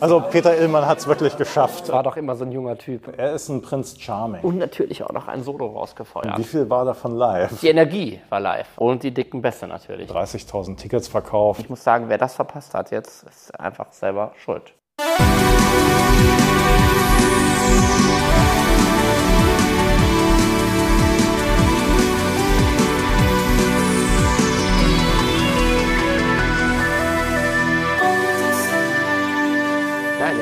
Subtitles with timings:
[0.00, 1.90] Also Peter Illmann hat es wirklich geschafft.
[1.90, 3.12] War doch immer so ein junger Typ.
[3.18, 4.40] Er ist ein Prinz Charming.
[4.40, 6.38] Und natürlich auch noch ein Solo rausgefeuert.
[6.38, 7.60] Wie viel war davon live?
[7.60, 8.68] Die Energie war live.
[8.76, 10.10] Und die dicken Bässe natürlich.
[10.10, 11.60] 30.000 Tickets verkauft.
[11.60, 14.72] Ich muss sagen, wer das verpasst hat jetzt, ist einfach selber schuld.
[14.98, 17.09] Ja,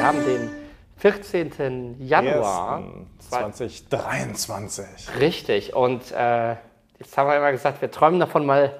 [0.08, 0.50] haben den
[0.96, 1.96] 14.
[2.00, 2.82] Januar.
[3.28, 4.86] 2023.
[5.20, 5.76] Richtig.
[5.76, 6.52] Und äh,
[6.98, 8.72] jetzt haben wir immer gesagt, wir träumen davon, mal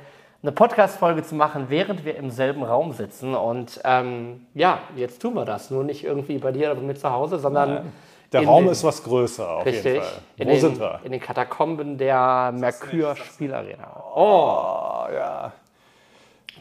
[0.42, 3.34] eine Podcast-Folge zu machen, während wir im selben Raum sitzen.
[3.34, 5.70] Und ähm, ja, jetzt tun wir das.
[5.70, 7.92] Nur nicht irgendwie bei dir oder bei mir zu Hause, sondern.
[8.32, 9.84] Der in Raum den- ist was größer auf Richtig.
[9.84, 10.12] jeden Fall.
[10.36, 11.00] In Wo den, sind wir?
[11.04, 14.02] In den Katakomben der Merkur Spielarena.
[14.14, 15.52] Oh, ja.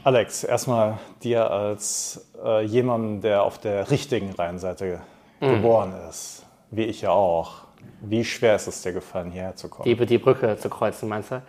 [0.04, 5.02] Alex, erstmal dir als äh, jemand, der auf der richtigen Rheinseite
[5.40, 5.50] Mhm.
[5.52, 7.52] geboren ist, wie ich ja auch.
[8.02, 9.84] Wie schwer ist es dir gefallen, hierher zu kommen?
[9.84, 11.42] Die, die Brücke zu kreuzen, meinst du?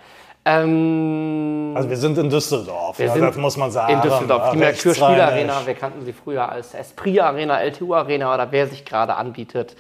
[0.44, 3.94] Ähm, Also wir sind in Düsseldorf, wir ja, sind das muss man sagen.
[3.94, 4.50] in Düsseldorf.
[4.50, 4.96] Die Ja, Merkur rechtsrheinisch.
[5.22, 9.74] Spielarena, wir kannten sie früher als Esprit Arena, LTU Arena oder wer sich gerade anbietet.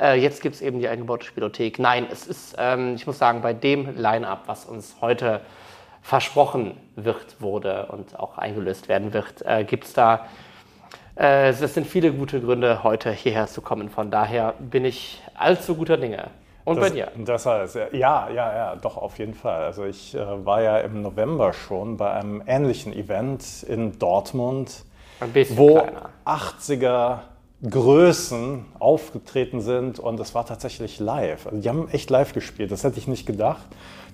[0.00, 1.78] Äh, jetzt gibt es eben die eingebaute Spielothek.
[1.78, 5.42] Nein, es ist, ähm, ich muss sagen, bei dem Line-Up, was uns heute
[6.10, 10.26] versprochen wird, wurde und auch eingelöst werden wird, äh, gibt es da,
[11.16, 13.88] äh, es sind viele gute Gründe, heute hierher zu kommen.
[13.90, 16.30] Von daher bin ich allzu guter Dinge.
[16.64, 17.12] Und bei Das, dir?
[17.14, 19.62] das heißt, ja, ja, ja, doch, auf jeden Fall.
[19.62, 24.84] Also ich äh, war ja im November schon bei einem ähnlichen Event in Dortmund,
[25.20, 26.10] Ein wo kleiner.
[26.26, 27.18] 80er
[27.68, 31.46] Größen aufgetreten sind und es war tatsächlich live.
[31.46, 33.66] Also die haben echt live gespielt, das hätte ich nicht gedacht.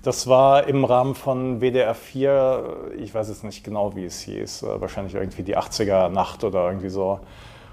[0.02, 4.62] Das war im Rahmen von WDR 4, ich weiß jetzt nicht genau, wie es hieß,
[4.62, 7.20] äh, wahrscheinlich irgendwie die 80er Nacht oder irgendwie so.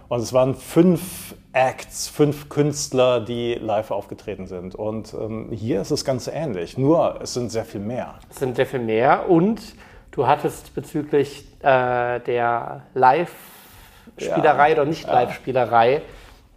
[0.09, 4.75] Und es waren fünf Acts, fünf Künstler, die live aufgetreten sind.
[4.75, 8.15] Und ähm, hier ist es ganz ähnlich, nur es sind sehr viel mehr.
[8.29, 9.61] Es sind sehr viel mehr und
[10.11, 12.83] du hattest bezüglich äh, der
[14.17, 16.01] Live-Spielerei oder nicht Live-Spielerei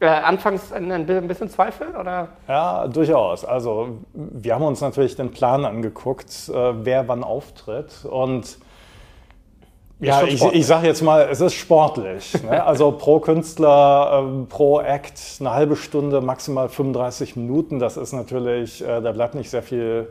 [0.00, 2.28] äh, anfangs ein, bisschen Zweifel oder?
[2.48, 3.44] Ja, durchaus.
[3.44, 8.04] Also wir haben uns natürlich den Plan angeguckt, äh, wer wann auftritt.
[8.04, 8.58] Und
[9.98, 12.34] ja, ich, ich sage jetzt mal, es ist sportlich.
[12.42, 12.62] Ne?
[12.66, 17.78] Also pro Künstler, ähm, pro Act eine halbe Stunde, maximal 35 Minuten.
[17.78, 20.08] Das ist natürlich, äh, da bleibt nicht sehr viel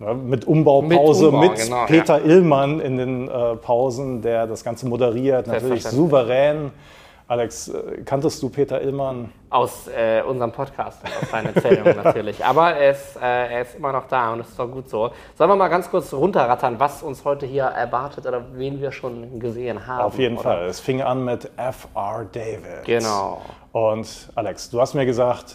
[0.00, 0.14] ne?
[0.14, 4.88] mit Umbaupause, Mit mit, Umbau, genau, Peter Illmann in den äh, Pausen, der das Ganze
[4.88, 6.72] moderiert, natürlich souverän.
[7.30, 9.30] Alex, äh, kanntest du Peter Illmann?
[9.50, 12.44] Aus äh, unserem Podcast, aus seinen Erzählungen natürlich.
[12.44, 15.12] Aber er ist, äh, er ist immer noch da und das ist doch gut so.
[15.38, 19.38] Sollen wir mal ganz kurz runterrattern, was uns heute hier erwartet oder wen wir schon
[19.38, 20.06] gesehen haben?
[20.06, 20.42] Auf jeden oder?
[20.42, 20.66] Fall.
[20.66, 22.26] Es fing an mit F.R.
[22.32, 22.84] David.
[22.84, 23.42] Genau.
[23.70, 25.54] Und Alex, du hast mir gesagt,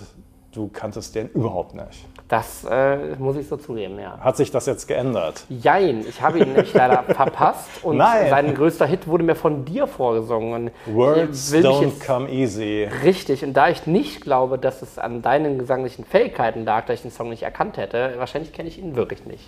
[0.54, 2.08] du kanntest den überhaupt nicht.
[2.28, 4.18] Das äh, muss ich so zugeben, ja.
[4.19, 5.46] Hat sich das jetzt geändert?
[5.47, 8.31] Jein, ich habe ihn nämlich leider verpasst und Nein.
[8.31, 10.72] sein größter Hit wurde mir von dir vorgesungen.
[10.88, 12.90] Words don't come easy.
[13.03, 17.03] Richtig, und da ich nicht glaube, dass es an deinen gesanglichen Fähigkeiten lag, da ich
[17.03, 19.47] den Song nicht erkannt hätte, wahrscheinlich kenne ich ihn wirklich nicht.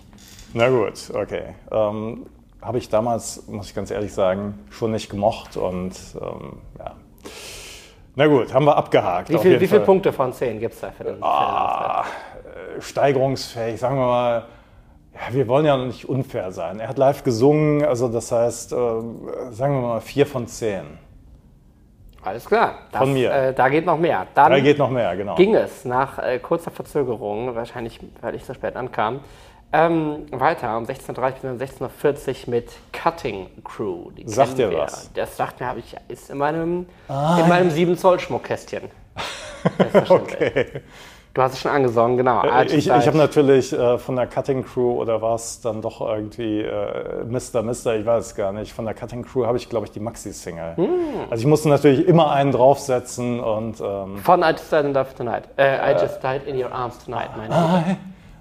[0.54, 1.56] Na gut, okay.
[1.72, 2.28] Ähm,
[2.62, 6.96] Habe ich damals, muss ich ganz ehrlich sagen, schon nicht gemocht und ähm, ja.
[8.16, 9.30] Na gut, haben wir abgehakt.
[9.30, 9.82] Wie, viel, wie viele.
[9.82, 12.04] Punkte von 10 gibt es da für den, für den Ah,
[12.80, 14.46] steigerungsfähig, sagen wir mal.
[15.14, 16.80] Ja, wir wollen ja nicht unfair sein.
[16.80, 21.00] Er hat live gesungen, also das heißt, äh, sagen wir mal vier von zehn.
[22.22, 22.80] Alles klar.
[22.92, 23.32] Das, Von mir.
[23.32, 24.28] Äh, da geht noch mehr.
[24.34, 25.36] Dann Da geht noch mehr, genau.
[25.36, 29.22] ging es nach äh, kurzer Verzögerung, wahrscheinlich weil ich so spät ankam,
[29.72, 34.12] ähm, weiter um 16.30 bis 16.40 Uhr mit Cutting Crew.
[34.12, 35.12] Die Sagt dir was?
[35.14, 38.84] Das sagt mir, habe ich, ist in meinem, in meinem 7 Zoll Schmuckkästchen.
[40.08, 40.82] Okay.
[41.38, 42.40] Du hast es schon angesungen, genau.
[42.40, 43.06] Alt Ich, ich Style.
[43.06, 47.62] habe natürlich äh, von der Cutting Crew oder war es dann doch irgendwie äh, Mr.
[47.62, 48.74] Mister, ich weiß es gar nicht.
[48.74, 50.78] Von der Cutting Crew habe ich, glaube ich, die Maxi-Single.
[50.78, 50.88] Hm.
[51.30, 55.14] Also ich musste natürlich immer einen draufsetzen und ähm, Von I Just Died in Love
[55.16, 55.44] Tonight.
[55.58, 57.54] Äh, I Just Died in Your Arms Tonight, meine
[57.92, 57.98] ich.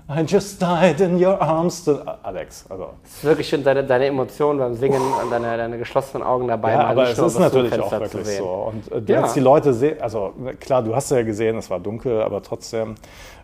[0.08, 1.85] I, just died in your arms.
[1.85, 2.91] to- Alex, also.
[3.05, 6.73] Es ist wirklich schön, deine, deine Emotionen beim Singen und deine, deine geschlossenen Augen dabei.
[6.73, 8.44] Ja, aber es nur ist natürlich auch wirklich so.
[8.73, 9.19] Und äh, Ja.
[9.19, 12.94] hättest die Leute sehen, also klar, du hast ja gesehen, es war dunkel, aber trotzdem,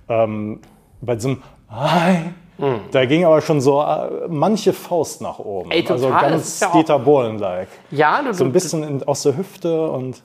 [0.09, 0.61] ähm,
[1.01, 2.17] bei diesem Hi,
[2.93, 5.71] da ging aber schon so äh, manche Faust nach oben.
[5.73, 7.69] Ey, total, also ganz Dieter Bohlen-like.
[7.91, 10.23] Ja, du, So ein bisschen in, aus der Hüfte und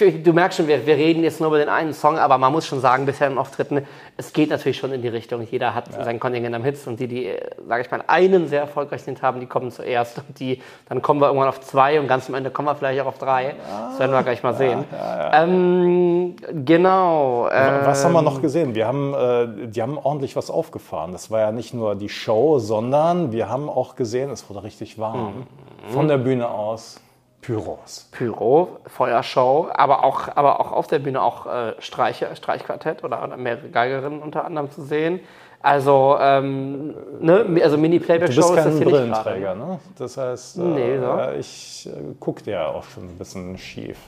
[0.00, 2.52] ich, du merkst schon, wir, wir reden jetzt nur über den einen Song, aber man
[2.52, 3.86] muss schon sagen, bisher in Auftritten,
[4.16, 5.46] es geht natürlich schon in die Richtung.
[5.50, 7.32] Jeder hat sein Kontingent am Hits und die, die,
[7.66, 10.18] sage ich mal, einen sehr erfolgreichen Hit haben, die kommen zuerst.
[10.18, 13.00] Und die, dann kommen wir irgendwann auf zwei und ganz am Ende kommen wir vielleicht
[13.00, 13.54] auch auf drei.
[13.90, 14.84] Das werden wir gleich mal sehen.
[15.32, 17.48] Ähm, genau.
[17.50, 18.74] Was haben wir noch ähm, gesehen?
[18.74, 21.12] Wir haben, äh, die haben ordentlich was aufgefahren.
[21.12, 24.98] Das war ja nicht nur die Show, sondern wir haben auch gesehen, es wurde richtig
[24.98, 25.46] warm.
[25.90, 27.00] Von der Bühne aus
[27.44, 28.08] Pyros.
[28.12, 33.36] Pyro, Feuershow, aber auch, aber auch auf der Bühne auch äh, Streicher, Streichquartett oder, oder
[33.36, 35.20] mehrere Geigerinnen unter anderem zu sehen.
[35.60, 38.84] Also, ähm, ne, also Mini-Playback-Show ist das kein hier.
[38.86, 39.78] Brillenträger, ne?
[39.96, 41.04] Das heißt, äh, Nee, so.
[41.04, 43.98] ja, ich äh, gucke dir auch schon ein bisschen schief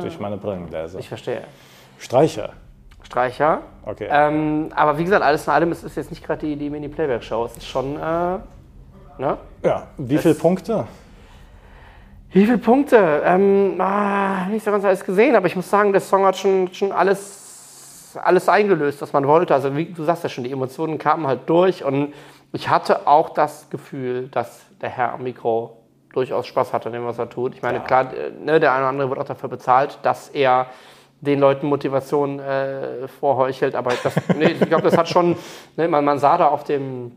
[0.00, 0.96] durch meine Brillengläser.
[0.96, 1.00] Ah.
[1.00, 1.42] Ich verstehe.
[1.98, 2.50] Streicher.
[3.02, 3.60] Streicher.
[3.84, 4.08] Okay.
[4.10, 7.44] Ähm, aber wie gesagt, alles in allem, es ist jetzt nicht gerade die, die Mini-Playback-Show.
[7.46, 8.00] Es ist schon, äh,
[9.18, 9.38] ne?
[9.62, 10.86] Ja, wie viele Punkte?
[12.32, 13.22] Wie viele Punkte?
[13.24, 16.72] Ähm, ah, nicht so ganz alles gesehen, aber ich muss sagen, der Song hat schon,
[16.74, 19.54] schon alles, alles eingelöst, was man wollte.
[19.54, 22.12] Also wie du sagst ja schon, die Emotionen kamen halt durch und
[22.52, 25.78] ich hatte auch das Gefühl, dass der Herr am Mikro
[26.12, 27.54] durchaus Spaß hat an dem, was er tut.
[27.54, 30.66] Ich meine, klar, äh, ne, der eine oder andere wird auch dafür bezahlt, dass er
[31.20, 35.36] den Leuten Motivation äh, vorheuchelt, aber das, nee, ich glaube, das hat schon,
[35.76, 37.12] ne, man, man sah da auf dem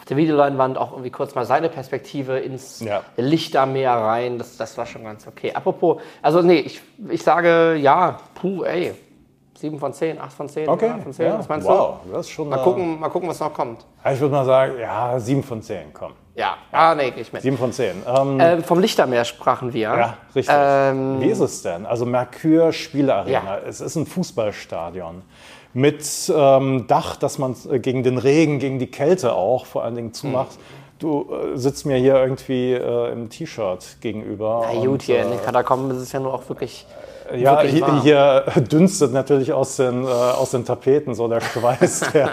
[0.00, 3.02] auf der Videoleinwand auch irgendwie kurz mal seine Perspektive ins Ja.
[3.16, 4.38] Lichtermeer rein.
[4.38, 5.52] Das, das war schon ganz okay.
[5.54, 6.80] Apropos, also nee, ich,
[7.10, 8.94] ich sage ja, puh, ey.
[9.58, 10.88] 7 von 10, 8 von 10, Okay.
[10.88, 11.38] 8 von 10, ja.
[11.38, 12.46] was meinst wow, das ist schon.
[12.46, 12.56] du?
[12.56, 13.84] Mal äh, gucken, mal gucken, was noch kommt.
[14.10, 16.12] Ich würde mal sagen, ja, 7 von 10, komm.
[16.34, 17.42] Ja, ah, nee, ich mit.
[17.42, 18.02] 7 von 10.
[18.06, 19.80] Ähm, Ähm, vom Lichtermeer sprachen wir.
[19.80, 20.54] ja, richtig.
[20.58, 21.84] Ähm, Wie ist es denn?
[21.84, 23.58] Also Merkur Spielarena, Ja.
[23.58, 25.20] es ist ein Fußballstadion
[25.72, 29.94] mit ähm, Dach, dass man äh, gegen den Regen, gegen die Kälte auch vor allen
[29.94, 30.52] Dingen zumacht.
[30.52, 30.58] Hm.
[30.98, 34.68] Du äh, sitzt mir hier irgendwie äh, im T-Shirt gegenüber.
[34.70, 36.86] und, gut, hier in äh, den Katakomben ist es ja nur auch wirklich.
[37.36, 42.00] Ja, wirklich hier, hier dünstet natürlich aus den, äh, aus den Tapeten so der Schweiß
[42.12, 42.30] der,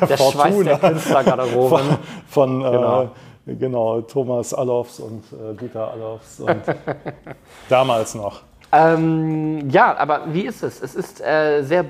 [0.00, 0.64] der, Der Schweiß Fortuna.
[0.64, 1.78] der Künstlergarderoben.
[1.78, 1.98] von,
[2.28, 3.02] von Genau.
[3.46, 6.60] äh, genau, Thomas Allofs und äh, Dieter Allofs und
[7.68, 8.42] damals noch.
[8.72, 10.80] Ähm, ja, aber wie ist es?
[10.82, 11.84] Es ist äh, sehr,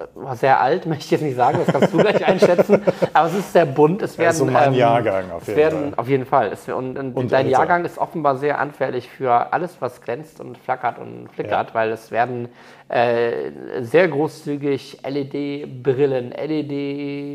[0.00, 2.82] äh, sehr alt, möchte ich jetzt nicht sagen, das kannst du gleich einschätzen.
[3.12, 4.02] Aber es ist sehr bunt.
[4.02, 5.92] Es werden, so mein Jahrgang auf es jeden werden, Fall.
[5.96, 6.48] Auf jeden Fall.
[6.52, 7.48] Es, und, und, Und dein.
[7.48, 12.10] Jahrgang ist offenbar sehr anfällig für alles, was glänzt und flackert und flickert, weil es
[12.10, 12.48] werden
[12.88, 13.50] äh,
[13.80, 16.30] sehr großzügig LED-Brillen,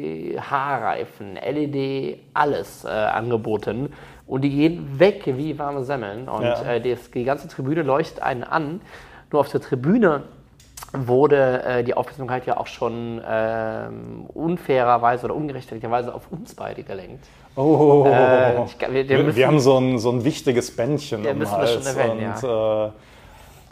[0.01, 3.91] LED-Haarreifen, LED alles äh, angeboten.
[4.27, 6.29] Und die gehen weg wie warme Semmeln.
[6.29, 6.61] Und Ja.
[6.63, 8.81] äh, das, die ganze Tribüne leuchtet einen an.
[9.31, 10.23] Nur auf der Tribüne
[10.94, 17.25] wurde äh, die Aufmerksamkeit ja auch schon ähm, unfairerweise oder ungerechterweise auf uns beide gelenkt.
[17.56, 21.31] Oh, Äh, ich, wir, wir müssen, wir haben so ein, so ein wichtiges Bändchen Wir
[21.31, 22.92] am müssen das Hals schon erwähnen, und äh,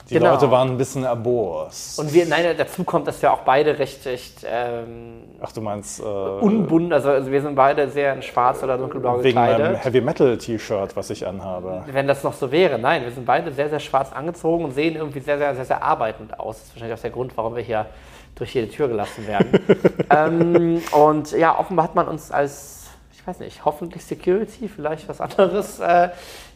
[0.09, 0.31] die Genau.
[0.31, 1.99] Leute waren ein bisschen erbost.
[1.99, 5.99] und wir, nein, dazu kommt, dass wir auch beide recht, recht ähm, Ach, du meinst
[5.99, 9.85] äh, unbunden, also, also wir sind beide sehr in schwarz oder dunkelblau wegen meinem gekleidet.
[9.85, 11.83] Heavy Metal T-Shirt, was ich anhabe.
[11.91, 14.95] Wenn das noch so wäre, nein, wir sind beide sehr, sehr schwarz angezogen und sehen
[14.95, 16.57] irgendwie sehr, sehr, sehr, sehr arbeitend aus.
[16.57, 17.85] Das ist wahrscheinlich auch der Grund, warum wir hier
[18.35, 19.59] durch jede Tür gelassen werden.
[20.09, 22.78] ähm, und ja, offenbar hat man uns als,
[23.19, 26.09] ich weiß nicht, hoffentlich Security, vielleicht was anderes äh,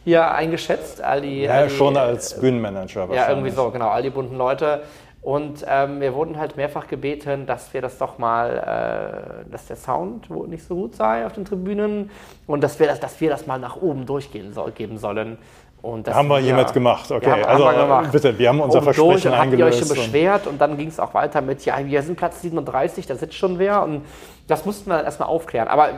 [0.06, 1.01] hier eingeschätzt.
[1.01, 3.21] All die, all Ja, die, schon als Bühnenmanager wahrscheinlich.
[3.21, 4.83] ja, irgendwie so, genau, all die bunten Leute.
[5.21, 9.77] Und ähm, wir wurden halt mehrfach gebeten, dass wir das doch mal, äh, dass der
[9.77, 12.12] Sound wohl nicht so gut sei auf den Tribünen
[12.45, 15.38] und dass wir das, dass wir das mal nach oben durchgehen soll, geben sollen.
[15.83, 17.25] Und das, Haben wir hiermit gemacht, okay.
[17.27, 18.12] Ja, haben, also haben wir gemacht.
[18.13, 19.80] bitte, wir haben unser Oben durch Versprechen und habt ihr euch eingelöst.
[19.89, 23.16] schon beschwert und dann ging es auch weiter mit, ja, wir sind Platz 37, da
[23.18, 24.06] sitzt schon wer und
[24.47, 25.68] das mussten wir erstmal aufklären.
[25.68, 25.90] Aber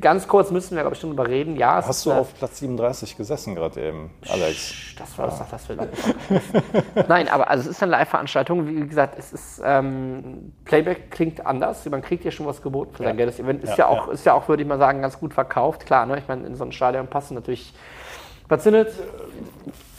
[0.00, 1.56] ganz kurz müssen wir, glaube ich, schon drüber reden.
[1.56, 4.74] Ja, Hast du eine- auf Platz 37 gesessen gerade eben, Alex?
[4.98, 5.78] das war das, das will
[7.08, 8.66] Nein, aber also es ist eine Live-Veranstaltung.
[8.66, 11.84] Wie gesagt, es ist ähm, Playback klingt anders.
[11.90, 13.28] Man kriegt hier schon was geboten für sein Geld.
[13.28, 14.12] Das Event ist ja, Ja, auch, ja.
[14.14, 15.84] ist ja auch, würde ich mal sagen, ganz gut verkauft.
[15.84, 16.18] Klar, ne?
[16.18, 17.74] Ich meine, in so ein Stadion passen natürlich.
[18.48, 18.94] Was sind es?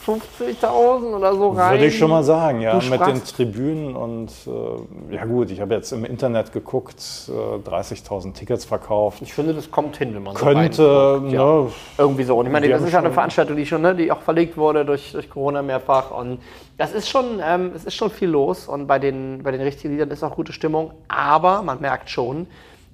[0.07, 1.73] 50.000 oder so rein?
[1.73, 5.73] Würde ich schon mal sagen, ja, mit den Tribünen und äh, ja gut, ich habe
[5.73, 6.95] jetzt im Internet geguckt,
[7.27, 9.21] äh, 30.000 Tickets verkauft.
[9.21, 11.61] Ich finde, das kommt hin, wenn man so Könnte, reinguckt, ja.
[11.61, 12.37] ne, Irgendwie so.
[12.37, 14.85] Und ich meine, das ist ja eine Veranstaltung, die schon, ne, die auch verlegt wurde
[14.85, 16.11] durch, durch Corona mehrfach.
[16.11, 16.39] Und
[16.77, 18.69] das ist schon, ähm, es ist schon viel los.
[18.69, 20.91] Und bei den, bei den richtigen Liedern ist auch gute Stimmung.
[21.09, 22.47] Aber man merkt schon,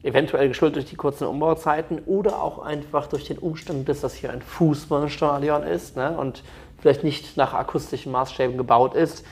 [0.03, 4.31] eventuell geschuldet durch die kurzen Umbauzeiten oder auch einfach durch den Umstand, dass das hier
[4.31, 6.43] ein Fußballstadion ist ne, und
[6.79, 9.25] vielleicht nicht nach akustischen Maßstäben gebaut ist,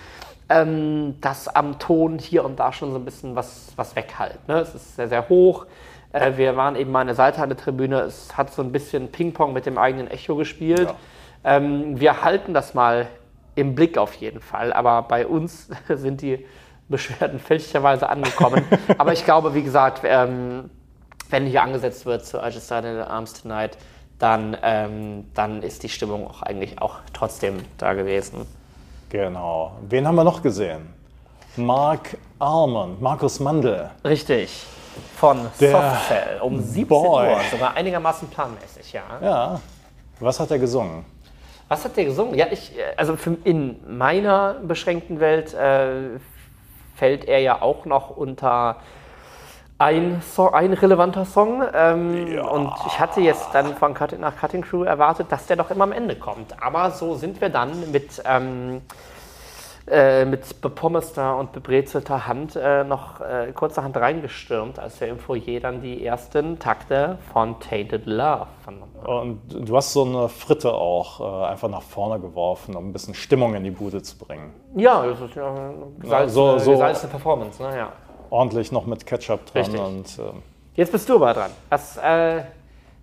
[0.50, 4.48] ähm, dass am Ton hier und da schon so ein bisschen was, was weghallt.
[4.48, 4.60] Ne?
[4.60, 5.66] Es ist sehr, sehr hoch.
[6.14, 8.02] Äh, wir waren eben mal an der Seite an der Tribüne.
[8.02, 10.94] Es hat so ein bisschen Ping-Pong mit dem eigenen Echo gespielt.
[11.44, 13.08] Ähm, wir halten das mal
[13.56, 14.72] im Blick auf jeden Fall.
[14.74, 16.46] Aber bei uns sind die
[16.92, 18.66] Beschwerden fälschlicherweise angekommen.
[18.98, 20.70] Aber ich glaube, wie gesagt, ähm,
[21.30, 23.78] wenn hier angesetzt wird zu I Just Died in the Arms Tonight,
[24.20, 28.46] dann, ähm, dann ist die Stimmung auch eigentlich auch trotzdem da gewesen.
[29.10, 29.78] Genau.
[29.90, 30.94] Wen haben wir noch gesehen?
[31.58, 33.90] Mark Almond, Markus Mandel.
[34.06, 34.66] Richtig.
[35.18, 37.30] Von Der Softcell um 17 Boy.
[37.30, 39.04] Uhr, sogar einigermaßen planmäßig, ja.
[39.22, 39.62] Ja.
[40.20, 41.04] Was hat er gesungen?
[41.68, 42.36] Was hat der gesungen?
[42.36, 46.20] Ja, ich, äh, also für, in meiner beschränkten Welt äh,
[47.02, 48.76] fällt er ja auch noch unter
[49.80, 51.64] ein, so ein relevanter Song.
[51.74, 55.72] Ähm, Und ich hatte jetzt dann von Cutting, nach Cutting Crew erwartet, dass der doch
[55.72, 56.62] immer am Ende kommt.
[56.62, 58.84] Aber so sind wir dann mit, ähm,
[59.92, 65.60] äh, mit bepommester und bebrezelter Hand äh, noch äh, kurzerhand reingestürmt, als wir im Foyer
[65.60, 69.40] dann die ersten Takte von Tainted Love vernommen haben.
[69.52, 73.14] Und du hast so eine Fritte auch äh, einfach nach vorne geworfen, um ein bisschen
[73.14, 74.54] Stimmung in die Bude zu bringen.
[74.76, 77.62] Ja, das ist ja eine gesalzene, so- so- gesalzene Performance.
[77.62, 77.78] Ne?
[77.78, 77.92] Ja.
[78.30, 79.80] Ordentlich noch mit Ketchup dran Richtig.
[79.82, 80.42] und ähm,
[80.74, 81.52] Jetzt bist du aber dran.
[81.70, 82.44] Was, äh,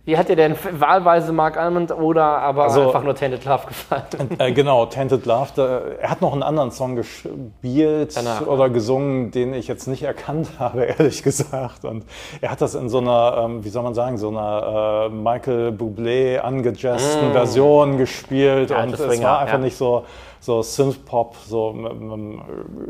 [0.08, 4.04] wie hat dir denn wahlweise Mark Almond oder aber Also- einfach nur Tainted Love gefallen?
[4.38, 5.50] Äh, genau, Tainted Love.
[5.54, 10.02] Da, er hat noch einen anderen Song gespielt Danach, oder gesungen, den ich jetzt nicht
[10.02, 11.84] erkannt habe, ehrlich gesagt.
[11.84, 12.06] Und
[12.40, 15.72] er hat das in so einer, ähm, wie soll man sagen, so einer äh, Michael
[15.72, 18.70] Bublé angejazzten Version gespielt.
[18.70, 18.72] Mm.
[18.72, 19.58] Ja, und es Swinger, war einfach ja.
[19.58, 20.06] nicht so,
[20.40, 22.42] so Synth-Pop, so mit, mit einem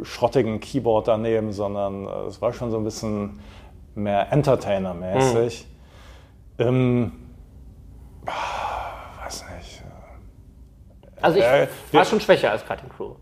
[0.04, 3.40] schrottigen Keyboard daneben, sondern äh, es war schon so ein bisschen
[3.96, 5.66] mehr Entertainer-mäßig.
[5.68, 5.77] Mm.
[6.58, 7.12] Ähm,
[8.26, 9.82] ah, weiß nicht.
[11.20, 13.12] Also ich Äh, war schon schwächer als Cutting Crew.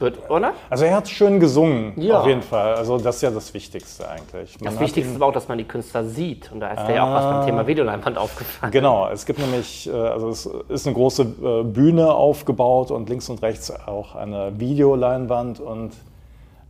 [0.00, 0.52] Wird, oder?
[0.70, 2.20] Also er hat schön gesungen, Ja.
[2.20, 2.74] auf jeden Fall.
[2.76, 4.60] Also das ist ja das Wichtigste eigentlich.
[4.60, 6.52] Man Das Wichtigste ist aber auch, dass man die Künstler sieht.
[6.52, 8.70] Und da ist dir ja auch was beim Thema Videoleinwand aufgefallen.
[8.70, 13.28] Genau, es gibt nämlich, äh, also es ist eine große äh, Bühne aufgebaut und links
[13.28, 15.94] und rechts auch eine Videoleinwand und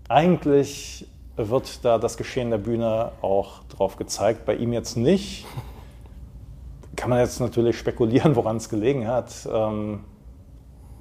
[0.08, 1.06] eigentlich
[1.38, 5.46] wird da das Geschehen der Bühne auch drauf gezeigt, bei ihm jetzt nicht.
[6.96, 9.48] Kann man jetzt natürlich spekulieren, woran es gelegen hat.
[9.52, 10.04] Ähm,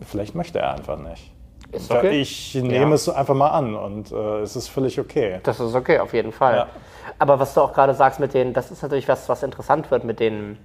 [0.01, 1.33] vielleicht möchte er einfach nicht.
[1.71, 2.21] Ist okay.
[2.21, 2.93] Ich nehme Ja.
[2.93, 5.39] es einfach mal an und äh, es ist völlig okay.
[5.43, 6.55] Das ist okay, auf jeden Fall.
[6.55, 6.67] Ja.
[7.19, 10.03] Aber was du auch gerade sagst mit den, das ist natürlich was, was interessant wird
[10.03, 10.57] mit den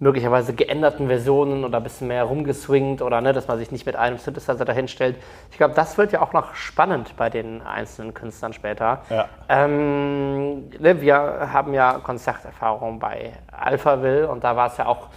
[0.00, 3.96] möglicherweise geänderten Versionen oder ein bisschen mehr rumgeswingt oder ne, dass man sich nicht mit
[3.96, 5.16] einem Synthesizer dahinstellt.
[5.50, 9.02] Ich glaube, das wird ja auch noch spannend bei den einzelnen Künstlern später.
[9.10, 9.26] Ja.
[9.48, 15.08] Ähm, ne, wir haben ja Konzerterfahrung bei Alphaville und da war es ja auch,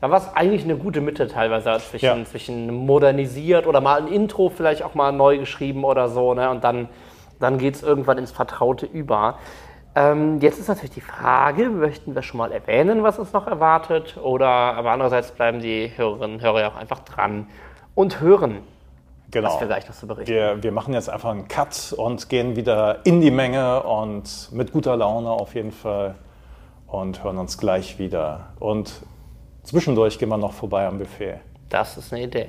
[0.00, 2.24] da war es eigentlich eine gute Mitte teilweise zwischen, Ja.
[2.24, 6.32] zwischen modernisiert oder mal ein Intro vielleicht auch mal neu geschrieben oder so.
[6.32, 6.48] Ne?
[6.48, 6.88] Und dann,
[7.38, 9.38] dann geht es irgendwann ins Vertraute über.
[9.94, 14.16] Ähm, jetzt ist natürlich die Frage, möchten wir schon mal erwähnen, was uns noch erwartet?
[14.22, 17.46] Oder aber andererseits bleiben die Hörerinnen und Hörer ja auch einfach dran
[17.94, 18.58] und hören,
[19.30, 19.48] Genau.
[19.48, 20.32] was wir gleich noch so berichten.
[20.32, 24.72] Wir, wir machen jetzt einfach einen Cut und gehen wieder in die Menge und mit
[24.72, 26.14] guter Laune auf jeden Fall
[26.86, 28.52] und hören uns gleich wieder.
[28.60, 28.92] Und
[29.62, 31.40] zwischendurch gehen wir noch vorbei am Buffet.
[31.70, 32.48] Das ist eine Idee.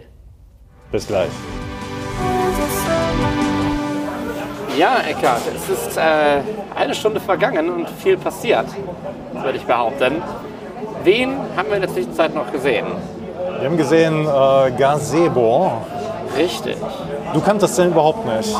[0.92, 1.32] Bis gleich.
[4.78, 6.02] Ja, Eckart, es ist äh,
[6.76, 8.66] eine Stunde vergangen und viel passiert,
[9.34, 10.22] würde ich behaupten.
[11.04, 12.88] Wen haben wir in der Zwischenzeit noch gesehen?
[13.60, 15.74] Wir haben gesehen äh, Gazebo.
[16.36, 16.78] Richtig.
[17.34, 18.56] Du kanntest den überhaupt nicht.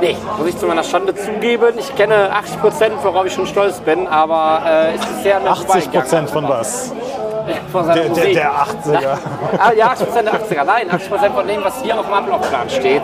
[0.00, 1.78] Nee, muss ich zu meiner Schande zugeben.
[1.78, 5.50] Ich kenne 80 Prozent, worauf ich schon stolz bin, aber äh, es ist an mir
[5.50, 6.92] 80 Prozent von was?
[7.72, 9.18] Von Der, der, der 80er.
[9.58, 10.64] Ah, ja, 80 Prozent der 80er.
[10.64, 13.02] Nein, 80 Prozent von dem, was hier auf dem Ablaufplan steht.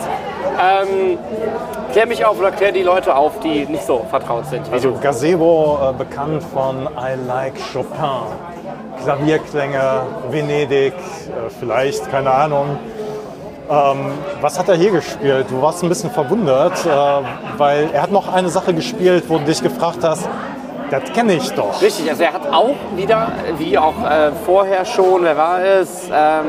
[0.61, 1.18] Ähm,
[1.92, 4.62] klär mich auf oder klär die Leute auf, die nicht so vertraut sind.
[4.73, 5.00] Also du.
[5.00, 8.26] Gazebo, äh, bekannt von I Like Chopin.
[9.02, 12.78] Klavierklänge, Venedig, äh, vielleicht, keine Ahnung.
[13.71, 15.47] Ähm, was hat er hier gespielt?
[15.50, 16.88] Du warst ein bisschen verwundert, äh,
[17.59, 20.28] weil er hat noch eine Sache gespielt, wo du dich gefragt hast,
[20.90, 21.80] das kenne ich doch.
[21.83, 26.09] Richtig, also er hat auch wieder, wie auch äh, vorher schon, wer war es?
[26.12, 26.47] Ähm,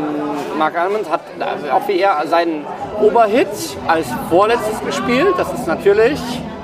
[0.57, 2.65] Mark Almond hat äh, auch wie er seinen
[3.01, 3.47] Oberhit
[3.87, 5.33] als vorletztes gespielt.
[5.37, 6.19] Das ist natürlich,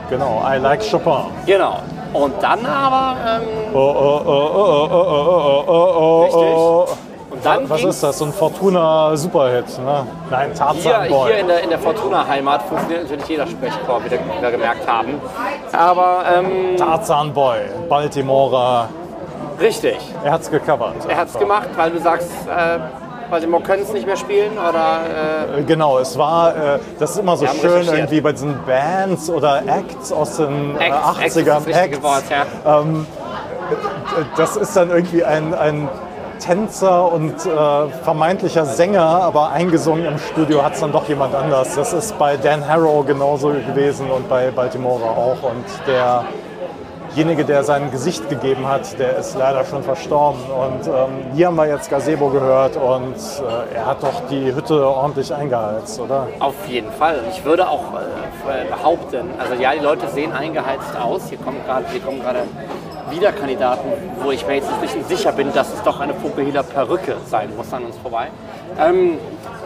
[0.10, 1.26] Genau, I Like Chopin.
[1.46, 1.80] genau.
[2.14, 6.88] Und dann aber, ähm, Oh, oh, oh, oh, oh, oh, oh, oh, oh, oh.
[6.92, 7.05] und
[7.46, 8.18] dann Was ist das?
[8.18, 10.06] So ein Fortuna Superhit, ne?
[10.30, 11.32] Nein, hier, Tarzan Boy.
[11.32, 15.22] hier in der, in der Fortuna-Heimat funktioniert natürlich jeder Sprechchor, wie wir, gemerkt haben.
[15.72, 17.58] Aber ähm, Tarzan Boy,
[17.90, 18.90] Baltimorer.
[19.60, 20.96] richtig, Er hat's gecovert.
[21.08, 21.40] er hat es einfach.
[21.40, 22.80] gemacht, weil du sagst, äh,
[23.30, 25.00] Baltimore können es nicht mehr spielen oder
[25.56, 29.30] äh, Äh, Genau, es war, äh, das ist immer so schön irgendwie bei diesen Bands
[29.32, 31.54] oder Acts aus den äh, Acts, Acts ist 80ern.
[31.56, 32.46] das richtige Wort, ja.
[34.38, 35.90] Das ist dann irgendwie ein, ein
[36.40, 41.76] Tänzer und äh, vermeintlicher Sänger, aber eingesungen im Studio hat es dann doch jemand anders.
[41.76, 45.38] Das ist bei Dan Harrow genauso gewesen und bei Baltimore auch.
[45.44, 45.66] Und
[47.16, 50.40] derjenige, der sein Gesicht gegeben hat, der ist leider schon verstorben.
[50.50, 54.88] Und ähm, hier haben wir jetzt Gazebo gehört und äh, er hat doch die Hütte
[54.88, 56.28] ordentlich eingeheizt, oder?
[56.40, 57.20] Auf jeden Fall.
[57.32, 61.30] Ich würde auch äh, behaupten, also ja, die Leute sehen eingeheizt aus.
[61.30, 61.86] Hier kommen gerade
[63.16, 63.88] wieder Kandidaten,
[64.22, 67.72] wo ich mir jetzt nicht sicher bin, dass es doch eine Fukuhila Perücke sein muss
[67.74, 68.28] an uns vorbei.
[68.80, 69.18] Ähm,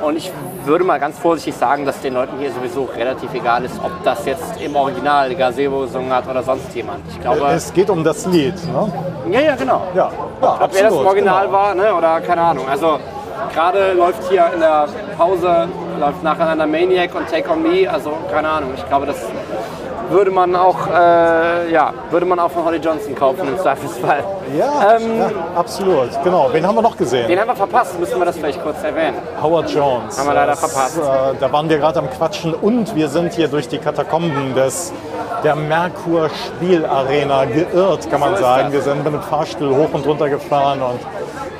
[0.02, 0.32] und ich
[0.66, 4.26] würde mal ganz vorsichtig sagen, dass den Leuten hier sowieso relativ egal ist, ob das
[4.26, 7.02] jetzt im Original Gazebo gesungen hat oder sonst jemand.
[7.10, 8.92] Ich glaube, es geht um das Lied, ne?
[9.30, 9.82] Ja, ja, genau.
[9.94, 10.10] Ja,
[10.42, 11.58] ja ob er das im Original genau.
[11.58, 12.68] war ne, oder keine Ahnung.
[12.70, 13.00] Also
[13.54, 14.88] gerade läuft hier in der
[15.18, 15.68] Pause,
[16.00, 18.72] läuft nacheinander Maniac und Take On Me, also keine Ahnung.
[18.76, 19.18] Ich glaube, das
[20.10, 24.24] würde man auch, äh, ja, würde man auch von Holly Johnson kaufen im Zweifelsfall.
[24.58, 26.10] Ja, ähm, ja, absolut.
[26.24, 26.50] Genau.
[26.52, 27.28] Wen haben wir noch gesehen?
[27.28, 29.18] Den haben wir verpasst, müssen wir das vielleicht kurz erwähnen.
[29.42, 30.18] Howard Jones.
[30.18, 30.98] Haben wir leider das, verpasst.
[30.98, 34.94] Äh, da waren wir gerade am Quatschen und wir sind hier durch die Katakomben des
[35.44, 38.72] der Merkur Spielarena geirrt, kann man so sagen.
[38.72, 41.00] Wir sind mit dem Fahrstuhl hoch und runter gefahren und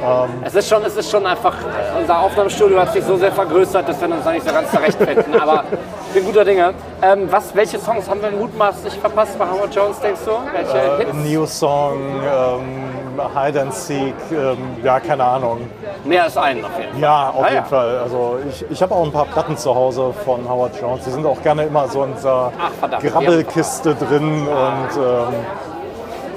[0.02, 3.32] ähm es, ist schon, es ist schon einfach, äh, unser Aufnahmestudio hat sich so sehr
[3.32, 5.40] vergrößert, dass wir uns da nicht so ganz zurechtfinden.
[5.40, 5.64] Aber
[6.14, 6.74] bin guter Dinge.
[7.02, 10.32] Ähm, was, welche Songs haben wir mutmaßlich verpasst bei Howard Jones, denkst du?
[10.54, 11.14] Welche äh, Hits?
[11.14, 15.70] New Song, ähm, Hide and Seek, ähm, ja, keine Ahnung.
[16.04, 17.02] Mehr als einen auf jeden Fall.
[17.02, 17.64] Ja, auf ah, jeden ja.
[17.64, 17.98] Fall.
[18.00, 21.04] Also ich, ich habe auch ein paar Platten zu Hause von Howard Jones.
[21.06, 25.34] Die sind auch gerne immer so in dieser Ach, Grabbelkiste drin und ähm,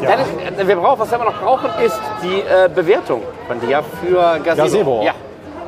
[0.02, 0.16] ja.
[0.16, 4.40] Dennis, wir brauchen, was wir immer noch brauchen, ist die äh, Bewertung von dir für
[4.40, 4.62] Gazebo.
[4.62, 5.02] Gazebo.
[5.04, 5.12] Ja.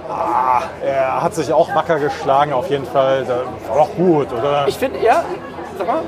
[0.09, 3.27] Ah, er hat sich auch wacker geschlagen, auf jeden Fall.
[3.69, 4.65] War doch gut, oder?
[4.67, 5.25] Ich finde, ja,
[5.79, 6.03] sag mal.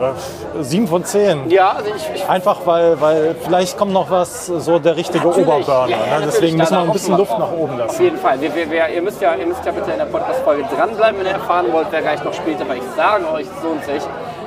[0.00, 1.48] Äh, sieben von zehn.
[1.48, 5.86] Ja, also ich, ich Einfach weil, weil vielleicht kommt noch was, so der richtige Oberburner.
[5.88, 6.26] Ja, ja, ne?
[6.26, 7.90] Deswegen muss man ein bisschen Luft nach oben lassen.
[7.90, 8.40] Auf jeden Fall.
[8.40, 11.26] Wir, wir, wir, ihr, müsst ja, ihr müsst ja bitte in der Podcast-Folge dranbleiben, wenn
[11.26, 12.60] ihr erfahren wollt, wer gleich noch spielt.
[12.60, 14.02] Aber ich sage euch, es lohnt sich.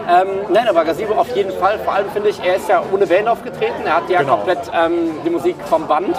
[0.08, 1.80] Ähm, nein, aber Gazebo auf jeden Fall.
[1.80, 3.86] Vor allem finde ich, er ist ja ohne Band aufgetreten.
[3.86, 4.36] Er hat ja genau.
[4.36, 6.16] komplett ähm, die Musik vom Band,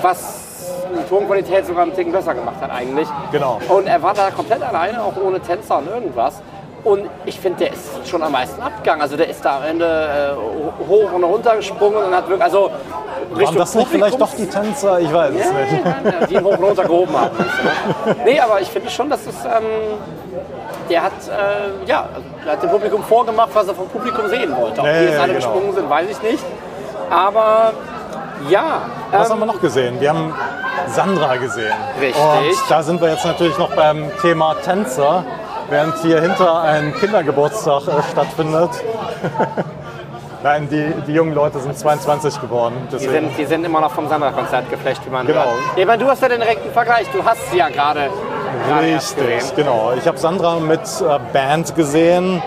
[0.00, 0.45] was
[0.94, 3.08] die Tonqualität sogar einen Ticken besser gemacht hat eigentlich.
[3.32, 3.60] Genau.
[3.68, 6.42] Und er war da komplett alleine, auch ohne Tänzer und irgendwas.
[6.84, 9.02] Und ich finde, der ist schon am meisten abgegangen.
[9.02, 12.70] Also der ist da am Ende äh, hoch und runter gesprungen und hat wirklich, also
[13.32, 15.00] Waren das nicht vielleicht doch die Tänzer?
[15.00, 15.84] Ich weiß es nicht.
[15.84, 17.36] Ja, die hoch und runter gehoben haben.
[18.24, 19.98] nee, aber ich finde schon, dass es, ähm,
[20.88, 22.08] der hat, äh, ja,
[22.44, 24.80] der hat dem Publikum vorgemacht, was er vom Publikum sehen wollte.
[24.80, 25.44] Ob nee, die jetzt alle genau.
[25.44, 26.44] gesprungen sind, weiß ich nicht.
[27.10, 27.72] Aber
[28.48, 28.82] ja.
[29.10, 30.00] Was ähm, haben wir noch gesehen?
[30.00, 30.32] Wir haben
[30.88, 31.74] Sandra gesehen.
[32.00, 32.22] Richtig.
[32.22, 35.24] Und da sind wir jetzt natürlich noch beim Thema Tänzer
[35.68, 38.70] während hier hinter ein Kindergeburtstag äh, stattfindet.
[40.42, 42.86] Nein, die, die jungen Leute sind 22 geworden.
[42.92, 45.44] Die sind, die sind immer noch vom Sandra-Konzert geflecht, wie man genau.
[45.44, 45.76] hört.
[45.76, 48.10] Ja, aber du hast ja den direkten Vergleich, du hast sie ja gerade.
[48.80, 49.92] Richtig, genau.
[49.98, 52.42] Ich habe Sandra mit äh, Band gesehen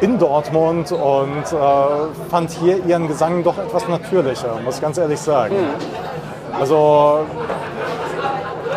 [0.00, 5.20] in Dortmund und äh, fand hier ihren Gesang doch etwas natürlicher, muss ich ganz ehrlich
[5.20, 5.56] sagen.
[5.56, 6.09] Mhm.
[6.58, 7.26] Also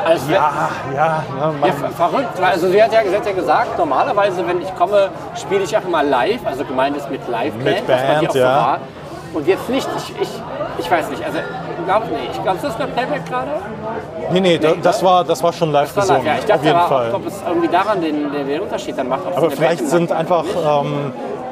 [0.06, 2.40] also ja, ja, ne, ja, verrückt.
[2.42, 5.84] Also sie hat, ja, sie hat ja gesagt, normalerweise, wenn ich komme, spiele ich auch
[5.86, 6.46] immer live.
[6.46, 8.32] Also gemeint ist mit Live-Band, mit Band, ja.
[8.32, 8.80] So war.
[9.34, 9.88] Und jetzt nicht.
[9.98, 10.30] Ich, ich,
[10.80, 11.24] ich weiß nicht.
[11.24, 11.40] Also
[11.86, 13.52] glaub, nee, ich glaube, ist das mit Playback gerade?
[14.32, 16.26] Nee, nee, nee das, war, das war schon live das gesungen.
[16.26, 16.40] Live, ja.
[16.40, 17.14] Ich dachte auf jeden aber, Fall.
[17.14, 19.22] ob es irgendwie daran den, den, den Unterschied dann macht.
[19.36, 20.46] Aber vielleicht sind einfach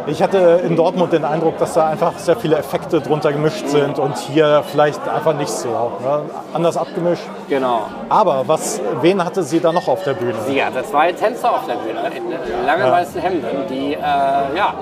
[0.08, 4.00] ich hatte in Dortmund den Eindruck, dass da einfach sehr viele Effekte drunter gemischt sind
[4.00, 5.70] und hier vielleicht einfach nicht so.
[5.70, 6.22] Ne?
[6.54, 7.24] Anders abgemischt.
[7.50, 7.84] Genau.
[8.10, 10.36] Aber was, wen hatte sie da noch auf der Bühne?
[10.48, 12.92] Sie hatte zwei Tänzer auf der Bühne in langen ja.
[12.92, 14.74] weißen Hemden, die äh, ja,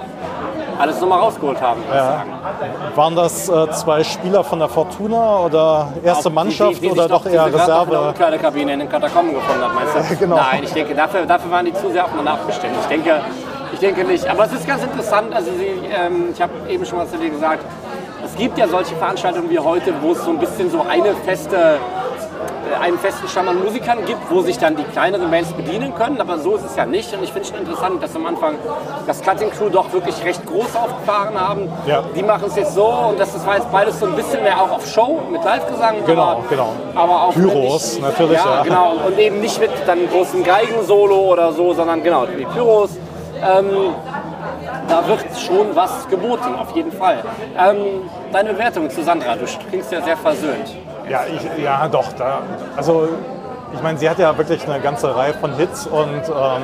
[0.80, 1.82] alles nochmal rausgeholt haben.
[1.94, 2.24] Ja.
[2.96, 7.08] Waren das äh, zwei Spieler von der Fortuna oder erste Mannschaft die, die, die oder
[7.08, 8.12] doch, eher Reserve?
[8.14, 10.16] Die kleine Kabine in den Katakomben gefunden hat, meinst du?
[10.20, 10.38] genau.
[10.38, 12.74] Nein, ich denke, dafür, dafür waren die zu sehr aufeinander abgestimmt.
[12.82, 13.22] Ich denke,
[13.74, 14.28] ich denke nicht.
[14.28, 15.34] Aber es ist ganz interessant.
[15.34, 17.64] Also sie, ähm, ich habe eben schon mal zu dir gesagt,
[18.26, 21.56] es gibt ja solche Veranstaltungen wie heute, wo es so ein bisschen so eine feste
[21.56, 21.80] äh,
[22.82, 26.40] einen festen Stamm an Musikern gibt, wo sich dann die kleineren Bands bedienen können, aber
[26.40, 27.14] so ist es ja nicht.
[27.14, 28.56] Und ich finde es schon interessant, dass am Anfang
[29.08, 31.70] das Cutting Crew doch wirklich recht groß aufgefahren haben.
[31.88, 32.04] Ja.
[32.16, 34.72] Die machen es jetzt so und das, war jetzt beides so ein bisschen mehr auch
[34.72, 36.06] auf Show mit Live-Gesang.
[36.06, 36.74] Genau, aber, genau.
[36.96, 38.38] Aber auch Pyros nicht, natürlich.
[38.38, 38.94] Ja, ja, genau.
[39.06, 42.92] Und eben nicht mit dann großen Geigen-Solo oder so, sondern genau, die Pyros.
[43.42, 43.94] Ähm,
[44.88, 47.24] da wird schon was geboten, auf jeden Fall.
[47.58, 50.76] Ähm, deine Bewertung zu Sandra, du klingst ja sehr versöhnt.
[51.10, 52.12] Ja, ich, ja doch.
[52.14, 52.42] Da,
[52.76, 53.08] also,
[53.74, 56.64] ich meine, sie hat ja wirklich eine ganze Reihe von Hits und ähm,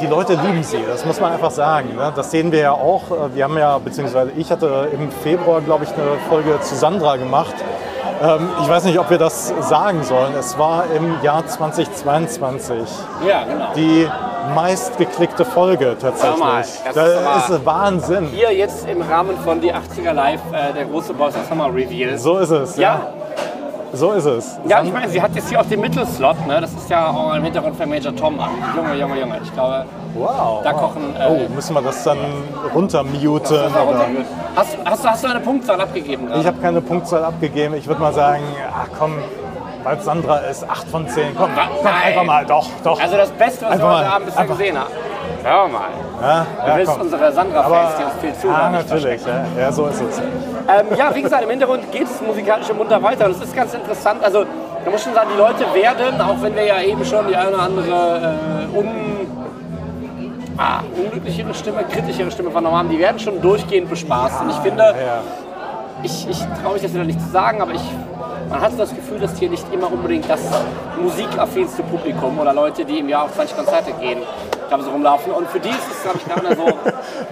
[0.00, 1.94] die Leute lieben sie, das muss man einfach sagen.
[1.94, 2.12] Ne?
[2.14, 3.02] Das sehen wir ja auch.
[3.34, 7.54] Wir haben ja, beziehungsweise ich hatte im Februar, glaube ich, eine Folge zu Sandra gemacht
[8.62, 10.34] ich weiß nicht, ob wir das sagen sollen.
[10.38, 12.76] Es war im Jahr 2022
[13.26, 13.72] Ja, genau.
[13.74, 14.06] die
[14.54, 16.38] meistgeklickte Folge tatsächlich.
[16.38, 18.26] Mal, das das ist ist Wahnsinn.
[18.26, 22.18] Hier jetzt im Rahmen von die 80er Live, äh, der große Boss Summer Reveal.
[22.18, 22.76] So ist es.
[22.76, 23.00] Ja,
[23.92, 24.58] So ist es.
[24.66, 26.60] ja, ich meine, sie hat jetzt hier auch den Mittelslot, ne?
[26.60, 28.50] Das ist ja auch im Hintergrund für Major Tom an.
[28.76, 29.40] Junge, Junge, Junge.
[29.42, 30.60] Ich glaube, Wow.
[30.62, 30.80] da wow.
[30.80, 31.16] kochen.
[31.18, 32.18] Äh, Oh, müssen wir das dann
[32.74, 33.40] runtermuten?
[33.42, 34.26] das runtergeht.
[34.54, 36.26] Hast, hast, du- hast du eine Punktzahl abgegeben?
[36.26, 36.40] gerade?
[36.40, 37.74] Ich habe keine Punktzahl abgegeben.
[37.74, 39.14] Ich würde mal sagen, ach komm,
[39.82, 41.34] weil Sandra ist 8 von 10.
[41.36, 41.50] Komm,
[41.82, 43.00] komm einfach mal, doch, doch.
[43.00, 44.90] Also das Beste, was Einfach wir heute Abend bisher gesehen haben.
[45.42, 45.88] Hör mal.
[46.20, 47.00] ja, Du ja, willst komm.
[47.02, 48.72] unsere Sandra-Fans, Aber, die uns viel ja, zuhören.
[48.72, 49.20] nicht natürlich.
[49.26, 50.18] Ja, ja, so ist es.
[50.18, 53.26] Ähm, ja, wie gesagt, im Hintergrund geht es musikalisch im munter weiter.
[53.26, 54.22] Und es ist ganz interessant.
[54.22, 54.44] Also,
[54.84, 57.48] da muss schon sagen, die Leute werden, auch wenn wir ja eben schon die eine
[57.48, 58.36] oder andere
[58.74, 58.88] äh, un,
[60.58, 64.42] ah, unglücklichere Stimme, kritischere Stimme vernommen haben, die werden schon durchgehend bespaßt.
[64.42, 65.20] Und ich finde, Ja,
[66.02, 67.82] ich, ich traue mich das wieder nicht zu sagen, aber ich,
[68.48, 70.40] man hat so das Gefühl, dass hier nicht immer unbedingt das
[71.00, 74.18] musikaffinste Publikum oder Leute, die im Jahr auf 20 Konzerte gehen,
[74.70, 75.32] glaube so rumlaufen.
[75.32, 76.66] Und für die ist es, glaube ich, gar nicht so.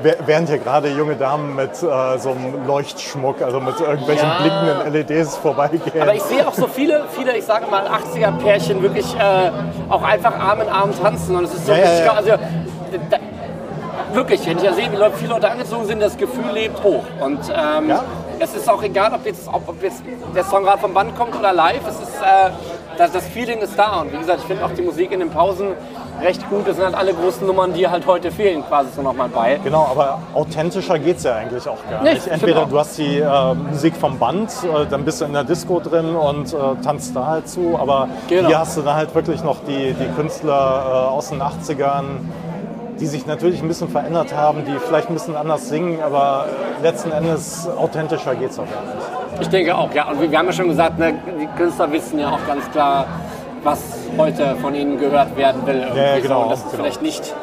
[0.26, 4.38] Während hier gerade junge Damen mit äh, so einem Leuchtschmuck, also mit irgendwelchen Ja.
[4.40, 6.02] blinkenden LEDs vorbeigehen.
[6.02, 9.50] Aber ich sehe auch so viele, viele, ich sage mal, 80er-Pärchen wirklich äh,
[9.88, 11.36] auch einfach Arm in Arm tanzen.
[11.36, 12.12] Und es ist so, Ja, richtig- ja.
[12.12, 12.30] also
[13.10, 13.16] da,
[14.14, 17.04] wirklich, wenn ich ja sehe, wie Leute, viele Leute angezogen sind, das Gefühl lebt hoch.
[17.20, 18.04] Und ähm, Ja.
[18.40, 20.02] Es ist auch egal, ob jetzt, ob, ob jetzt
[20.34, 21.80] der Song gerade vom Band kommt oder live.
[21.88, 22.50] Es ist, äh,
[22.96, 24.00] das, das Feeling ist da.
[24.00, 25.68] Und wie gesagt, ich finde auch die Musik in den Pausen
[26.20, 26.66] recht gut.
[26.66, 29.60] Das sind halt alle großen Nummern, die halt heute fehlen, quasi so nochmal bei.
[29.62, 32.22] Genau, aber authentischer geht es ja eigentlich auch gar nicht.
[32.22, 35.44] stimmt Entweder du hast die äh, Musik vom Band, äh, dann bist du in der
[35.44, 38.48] Disco drin und äh, tanzt da halt zu, aber Genau.
[38.48, 42.04] hier hast du dann halt wirklich noch die, die Künstler äh, aus den 80ern,
[43.00, 46.46] die sich natürlich ein bisschen verändert haben, die vielleicht ein bisschen anders singen, aber
[46.82, 49.42] letzten Endes authentischer geht es auch gar nicht.
[49.42, 50.08] Ich denke auch, ja.
[50.10, 53.06] Und wir haben ja schon gesagt, ne, die Künstler wissen ja auch ganz klar,
[53.62, 53.80] was
[54.16, 55.86] heute von ihnen gehört werden will.
[55.94, 56.42] ja, genau, So.
[56.42, 56.82] Und das ist genau.
[56.82, 57.34] vielleicht nicht,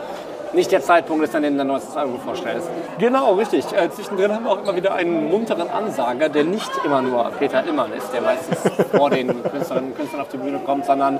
[0.55, 2.69] nicht der Zeitpunkt, dass du dann dein neuestes Album vorstellst.
[2.97, 3.65] Genau, richtig.
[3.73, 7.65] Äh, zwischendrin haben wir auch immer wieder einen munteren Ansager, der nicht immer nur Peter
[7.65, 8.59] Illmann ist, der meistens
[8.91, 11.19] vor den Künstlerinnen und Künstlern auf die Bühne kommt, sondern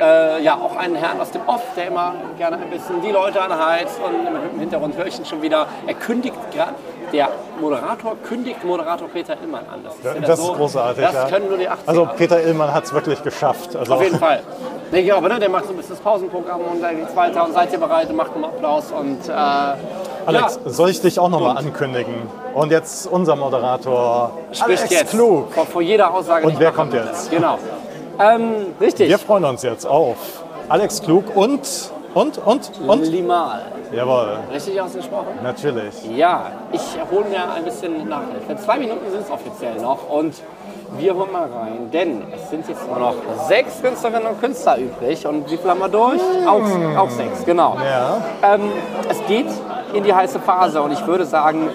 [0.00, 3.42] äh, ja auch einen Herrn aus dem Off, der immer gerne ein bisschen die Leute
[3.42, 5.66] anheizt und im Hintergrund höre ich ihn schon wieder.
[5.86, 6.74] Er kündigt gerade,
[7.12, 7.28] der
[7.60, 9.84] Moderator kündigt Moderator Peter Illmann an.
[9.84, 11.04] Das ist, ja Das so, ist großartig.
[11.04, 11.24] Das ja.
[11.28, 11.76] können nur die 80er.
[11.86, 13.76] Also Peter Illmann hat es wirklich geschafft.
[13.76, 14.42] Also, Auf jeden Fall.
[14.92, 17.52] Nee, aber ne, der macht so ein bisschen das Pausenprogramm und dann geht's weiter und
[17.52, 19.32] seid ihr bereit macht einen Applaus und äh,
[20.26, 22.14] Alex, ja, soll ich dich auch nochmal ankündigen?
[22.54, 25.52] Und jetzt unser Moderator, spricht Alex jetzt Klug.
[25.52, 26.46] Vor, vor jeder Aussage.
[26.46, 27.30] Und wer kommt jetzt?
[27.30, 27.58] Genau.
[28.18, 29.08] Ähm, richtig.
[29.08, 30.16] Wir freuen uns jetzt auf
[30.68, 31.60] Alex Klug und,
[32.14, 33.06] und, und, und?
[33.06, 33.62] Limal.
[33.92, 35.38] Jawohl, Richtig ausgesprochen?
[35.42, 35.94] natürlich.
[36.16, 38.56] Ja, ich hole mir ein bisschen Nachhilfe.
[38.56, 40.34] Zwei Minuten sind es offiziell noch und
[40.98, 43.14] wir holen mal rein, denn es sind jetzt nur noch
[43.48, 45.24] sechs Künstlerinnen und Künstler übrig.
[45.26, 46.20] Und wie viel haben wir durch?
[46.48, 47.76] Auch, auch sechs, genau.
[47.84, 48.20] Ja.
[48.54, 48.72] Ähm,
[49.08, 49.46] es geht
[49.94, 51.68] in die heiße Phase und ich würde sagen,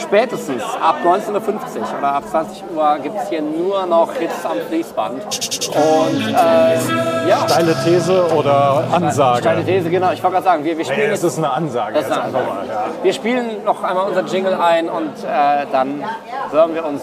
[0.00, 4.58] spätestens ab 19.50 Uhr oder ab 20 Uhr gibt es hier nur noch Hits am
[4.68, 5.22] Fließband.
[5.22, 9.40] Und äh, ja, Steile These oder Ansage?
[9.40, 10.12] steile These, genau.
[10.12, 12.46] Ich wollte gerade sagen, wir, wir spielen es jetzt ist eine Ansage ist eine Ansage.
[12.46, 12.66] mal.
[12.66, 12.84] Ja.
[13.02, 16.04] Wir spielen noch einmal unser Jingle ein und äh, dann
[16.50, 17.02] hören wir uns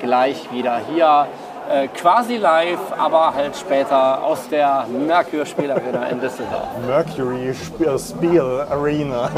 [0.00, 1.26] gleich wieder hier.
[1.68, 6.62] Äh, quasi live, aber halt später aus der Merkur Spielarena in Düsseldorf.
[6.86, 9.28] Mercury Spiel, Spiel Arena.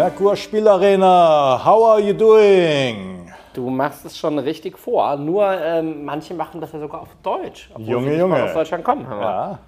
[0.00, 3.30] Merkur Spielarena, how are you doing?
[3.52, 7.68] Du machst es schon richtig vor, nur ähm, manche machen das ja sogar auf Deutsch.
[7.74, 8.44] Obwohl Junge, sie nicht Junge.
[8.44, 9.06] aus Deutschland kommen.
[9.10, 9.58] Ja.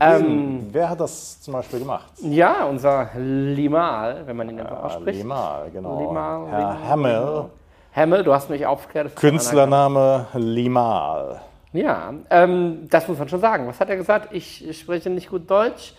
[0.00, 2.06] Ähm, Wer hat das zum Beispiel gemacht?
[2.22, 5.18] ja, unser Limal, wenn man ihn einfach ausspricht.
[5.18, 6.00] Limal, genau.
[6.08, 6.76] Limal, Herr Limal.
[6.88, 7.44] Hemmel,
[7.90, 9.14] Hemmel, du hast mich aufgeklärt.
[9.14, 11.42] Künstlername Limal.
[11.74, 13.68] Ja, ähm, das muss man schon sagen.
[13.68, 14.28] Was hat er gesagt?
[14.32, 15.92] Ich spreche nicht gut Deutsch,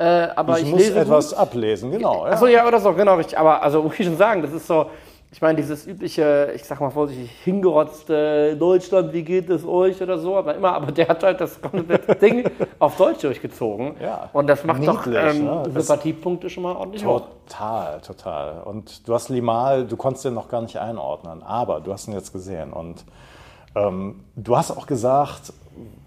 [0.00, 1.38] äh, aber Ich, ich, muss etwas gut.
[1.38, 2.26] ablesen, genau.
[2.26, 2.32] Ja.
[2.32, 3.38] Achso, ja, oder so, genau richtig.
[3.38, 4.86] Aber also muss ich schon sagen, das ist so,
[5.32, 10.18] ich meine, dieses übliche, ich sag mal vorsichtig, hingerotzte Deutschland, wie geht es euch oder
[10.18, 13.94] so, aber immer, aber der hat halt das komplette Ding auf Deutsch durchgezogen.
[14.00, 14.30] Ja.
[14.32, 15.62] Und das macht doch Niedlich, ähm, ne?
[15.72, 17.22] Sympathiepunkte schon mal ordentlich hoch.
[17.46, 18.62] Total, total.
[18.64, 22.14] Und du hast Limal, du konntest den noch gar nicht einordnen, aber du hast ihn
[22.14, 22.72] jetzt gesehen.
[22.72, 23.04] Und
[23.76, 25.52] ähm, du hast auch gesagt,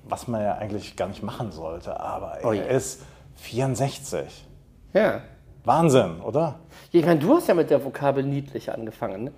[0.06, 2.64] was man ja eigentlich gar nicht machen sollte, aber er Oh ja.
[2.64, 3.04] ist
[3.44, 4.48] 64.
[4.94, 5.22] Ja.
[5.66, 6.60] Wahnsinn, oder?
[6.92, 9.26] Ja, Ich meine, du hast ja mit der Vokabel niedlich angefangen.
[9.26, 9.32] ne?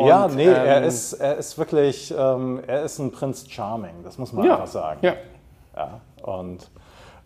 [0.00, 4.02] ja, Und, nee, er, ähm, ist, er ist wirklich, ähm, er ist ein Prinz Charming,
[4.04, 5.00] das muss man ja, einfach sagen.
[5.02, 5.14] Ja.
[5.76, 6.70] Ja, und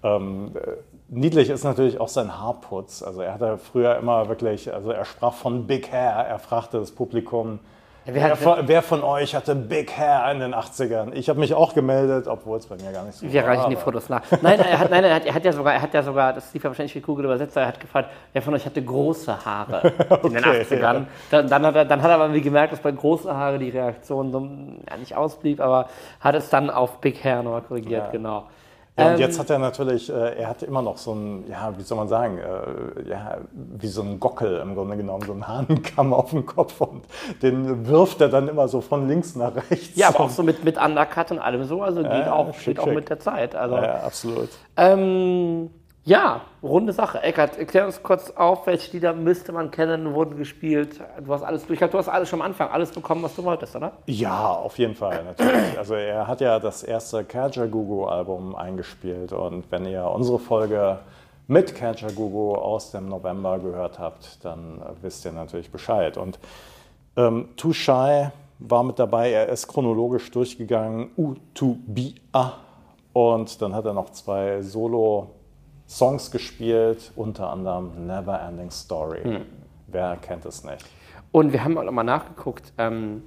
[0.02, 0.60] ähm, äh,
[1.08, 3.02] niedlich ist natürlich auch sein Haarputz.
[3.02, 6.92] Also er hatte früher immer wirklich, also er sprach von Big Hair, er fragte das
[6.92, 7.60] Publikum,
[8.04, 11.12] Wer von, wer, von, euch hatte Big Hair in den 80ern?
[11.12, 13.32] Ich habe mich auch gemeldet, obwohl es bei mir gar nicht so war.
[13.32, 14.22] Wir reichen die Fotos nach.
[14.42, 16.52] Nein, er hat, nein, er hat, er hat, ja sogar, er hat ja sogar, das
[16.52, 19.92] lief ja wahrscheinlich wie Google Übersetzer, er hat gefragt, wer von euch hatte große Haare
[20.08, 20.80] okay, in den 80ern?
[20.80, 21.06] Ja.
[21.30, 24.32] Dann, dann, hat er, dann hat er aber gemerkt, dass bei große Haare die Reaktion
[24.32, 24.48] so,
[24.90, 25.88] ja, nicht ausblieb, aber
[26.18, 28.10] hat es dann auf Big Hair nochmal korrigiert, ja.
[28.10, 28.46] genau.
[28.98, 31.72] Ja, und ähm, jetzt hat er natürlich, äh, er hatte immer noch so ein, ja,
[31.78, 35.48] wie soll man sagen, äh, ja, wie so ein Gockel im Grunde genommen, so ein
[35.48, 37.04] Hahnenkamm auf dem Kopf und
[37.40, 39.96] den wirft er dann immer so von links nach rechts.
[39.96, 42.80] Ja, aber auch so mit, mit Undercut und allem so, also geht, auch, schick, geht
[42.80, 43.54] auch mit der Zeit.
[43.54, 44.50] Also, ja, absolut.
[44.76, 45.70] Ähm,
[46.04, 47.22] ja, runde Sache.
[47.22, 51.00] Eckart, erklär uns kurz auf, welche Lieder müsste man kennen, wurden gespielt.
[51.24, 51.78] Du hast alles durch.
[51.78, 53.92] Du hast alles schon am Anfang alles bekommen, was du wolltest, oder?
[54.06, 55.78] Ja, auf jeden Fall, natürlich.
[55.78, 60.98] Also er hat ja das erste Kajagoogoo-Album eingespielt und wenn ihr unsere Folge
[61.46, 66.16] mit Kajagoogoo aus dem November gehört habt, dann wisst ihr natürlich Bescheid.
[66.16, 66.38] Und
[67.16, 69.30] ähm, Too Shy war mit dabei.
[69.30, 71.10] Er ist chronologisch durchgegangen.
[71.16, 72.52] U2BA.
[73.12, 75.30] Und dann hat er noch zwei Solo-
[75.92, 79.22] Songs gespielt, unter anderem Never Ending Story.
[79.22, 79.46] Hm.
[79.88, 80.86] Wer kennt es nicht?
[81.32, 82.72] Und wir haben auch nochmal nachgeguckt.
[82.78, 83.22] Ähm,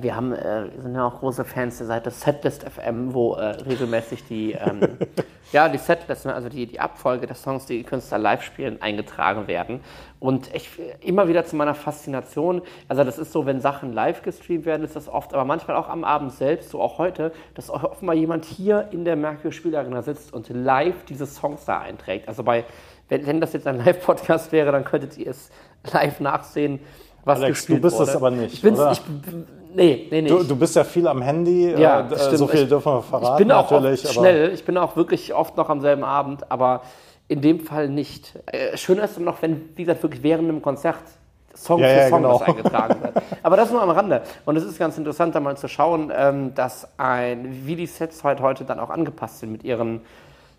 [0.00, 4.24] wir haben, äh, sind ja auch große Fans der Seite Setlist FM, wo äh, regelmäßig
[4.24, 4.80] die, ähm,
[5.52, 8.80] ja, die Setlist, ne, also die, die Abfolge der Songs, die die Künstler live spielen,
[8.80, 9.80] eingetragen werden.
[10.18, 14.64] Und ich, immer wieder zu meiner Faszination, also das ist so, wenn Sachen live gestreamt
[14.64, 18.14] werden, ist das oft, aber manchmal auch am Abend selbst, so auch heute, dass offenbar
[18.14, 22.28] jemand hier in der Merkur Spielarena sitzt und live diese Songs da einträgt.
[22.28, 22.64] Also bei,
[23.10, 25.50] wenn, wenn das jetzt ein Live-Podcast wäre, dann könntet ihr es
[25.92, 26.80] live nachsehen,
[27.24, 28.10] was Alex, gespielt du bist wurde.
[28.10, 28.92] es aber nicht, ich bin's, oder?
[28.92, 29.02] Ich,
[29.74, 30.28] Nee, nee, nee.
[30.28, 33.32] Du, du, bist ja viel am Handy, ja, äh, so viel dürfen wir verraten.
[33.34, 36.82] Ich bin auch natürlich, schnell, ich bin auch wirklich oft noch am selben Abend, aber
[37.28, 38.38] in dem Fall nicht.
[38.46, 40.98] Äh, schöner ist noch, wenn, wie gesagt, wirklich während einem Konzert
[41.54, 42.38] Song ja, für ja, Song genau.
[42.38, 43.14] eingetragen wird.
[43.42, 44.22] Aber das nur am Rande.
[44.46, 48.24] Und es ist ganz interessant, da mal zu schauen, ähm, dass ein, wie die Sets
[48.24, 50.00] heute, heute dann auch angepasst sind mit ihren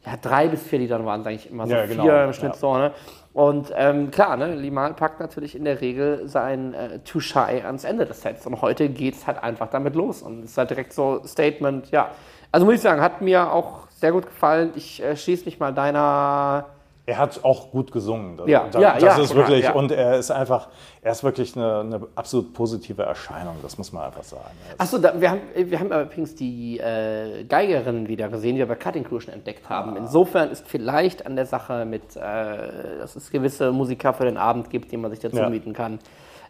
[0.05, 2.03] ja, drei bis vier Liedern waren es eigentlich immer so, ja, genau.
[2.03, 2.91] vier im Schnitt so, ne?
[3.33, 7.83] Und ähm, klar, ne, Limal packt natürlich in der Regel sein äh, Too Shy ans
[7.83, 8.45] Ende des Sets.
[8.45, 10.21] Und heute geht es halt einfach damit los.
[10.21, 12.11] Und es ist halt direkt so Statement, ja.
[12.51, 14.71] Also muss ich sagen, hat mir auch sehr gut gefallen.
[14.75, 16.67] Ich äh, schließe mich mal deiner
[17.05, 18.37] er hat auch gut gesungen.
[18.37, 19.73] Das, ja, das, ja, das ja, ist wirklich, ja.
[19.73, 20.69] und er ist einfach,
[21.01, 24.51] er ist wirklich eine, eine absolut positive Erscheinung, das muss man einfach sagen.
[24.77, 29.03] Achso, wir haben, wir haben übrigens die äh, Geigerin wieder gesehen, die wir bei Cutting
[29.03, 29.95] Crew schon entdeckt haben.
[29.95, 29.99] Ah.
[29.99, 34.69] Insofern ist vielleicht an der Sache mit, äh, dass es gewisse Musiker für den Abend
[34.69, 35.99] gibt, die man sich dazu mieten kann,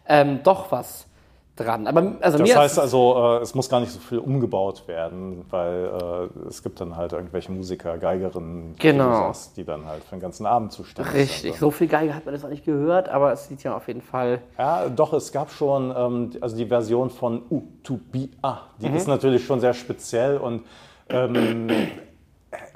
[0.06, 1.08] ähm, doch was
[1.56, 1.86] dran.
[1.86, 6.30] Aber, also das heißt also, äh, es muss gar nicht so viel umgebaut werden, weil
[6.34, 9.32] äh, es gibt dann halt irgendwelche Musiker, Geigerinnen, genau.
[9.56, 11.22] die dann halt für den ganzen Abend zuständig sind.
[11.22, 13.86] Richtig, so viel Geige hat man das auch nicht gehört, aber es sieht ja auf
[13.86, 14.40] jeden Fall...
[14.58, 18.96] Ja, doch, es gab schon, ähm, also die Version von U2BA, die mhm.
[18.96, 20.62] ist natürlich schon sehr speziell und
[21.08, 21.68] ähm,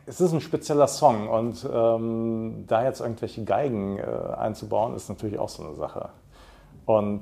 [0.06, 4.02] es ist ein spezieller Song und ähm, da jetzt irgendwelche Geigen äh,
[4.36, 6.10] einzubauen, ist natürlich auch so eine Sache.
[6.86, 7.20] Und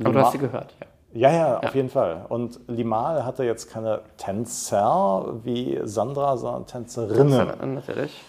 [0.00, 0.86] aber du hast sie gehört, ja.
[1.14, 1.70] Ja, ja, auf ja.
[1.74, 2.26] jeden Fall.
[2.28, 7.28] Und Limal hatte jetzt keine Tänzer wie Sandra, sondern Tänzerinnen.
[7.28, 8.20] Tänzer, natürlich.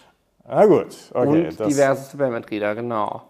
[0.47, 1.47] Na gut, okay.
[1.47, 3.23] Und diverse Bandmitglieder, genau.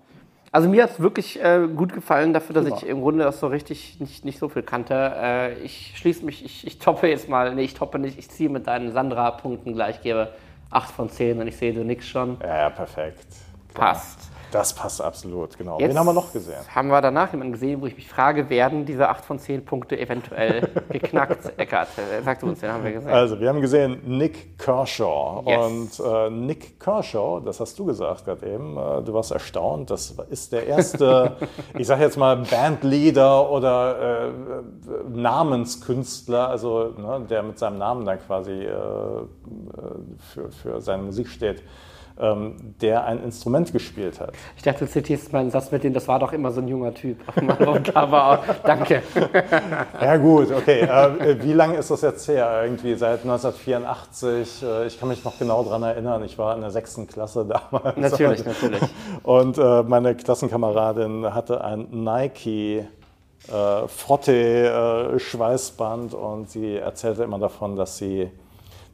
[0.51, 2.77] Also mir hat es wirklich äh, gut gefallen dafür, dass Super.
[2.77, 4.93] ich im Grunde das so richtig nicht, nicht so viel kannte.
[4.93, 8.49] Äh, ich schließe mich, ich, ich toppe jetzt mal, nee, ich toppe nicht, ich ziehe
[8.49, 10.29] mit deinen Sandra-Punkten gleich, gebe
[10.69, 12.37] 8 von 10 und ich sehe, du nix schon.
[12.41, 13.27] Ja, ja, perfekt.
[13.73, 13.93] Klar.
[13.93, 14.24] Passt.
[14.51, 15.79] Das passt absolut, genau.
[15.79, 16.55] Jetzt Wen haben wir noch gesehen?
[16.73, 19.99] Haben wir danach jemanden gesehen, wo ich mich frage, werden diese 8 von 10 Punkte
[19.99, 21.51] eventuell geknackt?
[21.57, 23.11] Eckart, äh, sag du uns, den haben wir gesehen.
[23.11, 25.43] Also, wir haben gesehen Nick Kershaw.
[25.45, 25.99] Yes.
[25.99, 30.15] Und äh, Nick Kershaw, das hast du gesagt gerade eben, äh, du warst erstaunt, das
[30.29, 31.37] ist der erste,
[31.77, 34.31] ich sage jetzt mal Bandleader oder äh,
[35.09, 39.23] Namenskünstler, also ne, der mit seinem Namen dann quasi äh, äh,
[40.33, 41.63] für, für seine Musik steht
[42.17, 44.31] der ein Instrument gespielt hat.
[44.55, 46.93] Ich dachte, du zitierst meinen Satz mit dem, das war doch immer so ein junger
[46.93, 47.47] Typ auf dem
[47.83, 48.39] Cover.
[48.63, 49.01] Danke.
[49.99, 50.81] ja gut, okay.
[50.81, 52.61] Äh, wie lange ist das jetzt her?
[52.63, 54.63] Irgendwie seit 1984.
[54.63, 56.23] Äh, ich kann mich noch genau daran erinnern.
[56.23, 57.97] Ich war in der sechsten Klasse damals.
[57.97, 58.81] Natürlich, natürlich.
[59.23, 62.85] Und äh, meine Klassenkameradin hatte ein Nike
[63.47, 68.31] äh, Frotte-Schweißband und sie erzählte immer davon, dass sie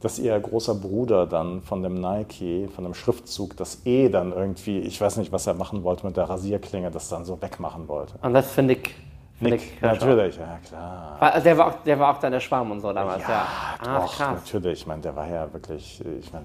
[0.02, 4.80] dass ihr großer Bruder dann von dem Nike, von dem Schriftzug, das E dann irgendwie,
[4.80, 8.14] ich weiß nicht, was er machen wollte mit der Rasierklinge, das dann so wegmachen wollte.
[8.20, 8.94] Und das finde ich.
[9.40, 11.16] Nick, ich natürlich, ja klar.
[11.18, 13.28] Also der, war auch, der war auch dann der Schwarm und so damals, ja.
[13.30, 13.46] ja.
[13.80, 14.34] Ah, doch, krass.
[14.34, 14.80] natürlich.
[14.80, 16.44] Ich meine, der war ja wirklich, ich meine,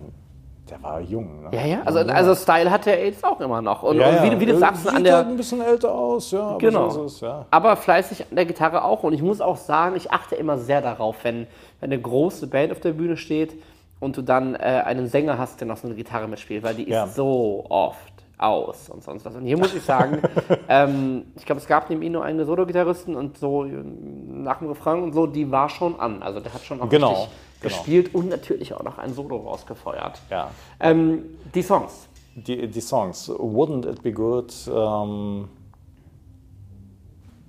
[0.70, 1.44] der war jung.
[1.44, 1.50] Ne?
[1.52, 1.82] Ja, ja.
[1.86, 3.84] Also, also Style hat der jetzt auch immer noch.
[3.84, 5.18] Und, Ja, und wie, wie du sagst, Sieht an der.
[5.18, 6.42] halt ein bisschen älter aus, ja.
[6.42, 6.90] aber Genau.
[6.90, 7.46] So ist es, ja.
[7.52, 9.04] aber fleißig an der Gitarre auch.
[9.04, 11.48] Und ich muss auch sagen, ich achte immer sehr darauf, wenn,
[11.80, 13.54] wenn eine große Band auf der Bühne steht
[14.00, 16.84] und du dann äh, einen Sänger hast, der noch so eine Gitarre mitspielt, weil die
[16.84, 17.08] ist Ja.
[17.08, 19.36] so oft aus und sonst was.
[19.36, 20.22] Und hier muss ich sagen,
[20.70, 24.68] ähm, ich glaube, es gab neben ihm nur einen Solo-Gitarristen und so ähm, nach dem
[24.68, 26.22] Refrain und so, die war schon an.
[26.22, 27.30] Also der hat schon auch Genau, richtig
[27.62, 27.74] genau.
[27.76, 30.20] gespielt und natürlich auch noch ein Solo rausgefeuert.
[30.30, 30.52] ja.
[30.80, 31.24] Ähm,
[31.56, 32.08] die Songs.
[32.36, 35.48] Die, die Songs, Wouldn't It Be Good, ähm,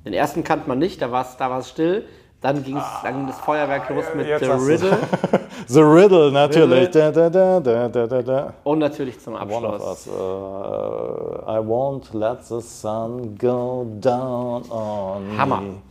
[0.06, 2.06] Den ersten kannte man nicht, da war es da war's still.
[2.40, 4.96] Dann, ging's, dann ging das Feuerwerk los mit jetzt The Riddle
[5.66, 6.90] The Riddle natürlich.
[6.90, 8.54] Da, da, da, da, da, da, da.
[8.62, 10.06] und natürlich zum One of Abschluss.
[10.06, 10.06] us.
[10.06, 15.60] Uh, I won't let the sun go down on Hammer.
[15.62, 15.82] me.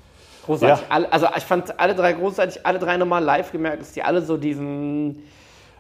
[0.46, 0.80] Großartig.
[0.80, 0.86] Ja.
[0.96, 4.22] Alle, also ich fand alle drei großartig, alle drei nochmal live gemerkt, dass die alle
[4.22, 5.24] so diesen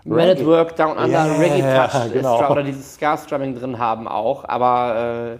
[0.03, 2.51] Man at Work, Down Under, Ja, Reggae-Touch ja, genau.
[2.51, 5.39] oder dieses Ska-Strumming drin haben auch, aber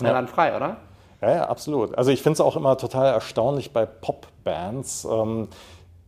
[0.00, 0.12] äh, ja.
[0.12, 0.76] dann frei, oder?
[1.20, 1.96] Ja, ja, absolut.
[1.98, 3.86] Also ich finde es auch immer total erstaunlich bei
[4.44, 5.48] Popbands, ähm,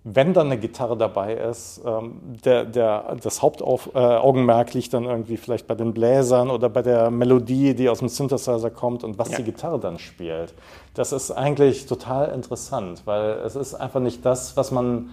[0.05, 5.69] wenn dann eine Gitarre dabei ist, ähm, der, der, das Hauptaugenmerk liegt dann irgendwie vielleicht
[5.69, 9.37] bei den Bläsern oder bei der Melodie, die aus dem Synthesizer kommt und was Ja.
[9.37, 10.55] die Gitarre dann spielt.
[10.95, 15.11] Das ist eigentlich total interessant, weil es ist einfach nicht das, was man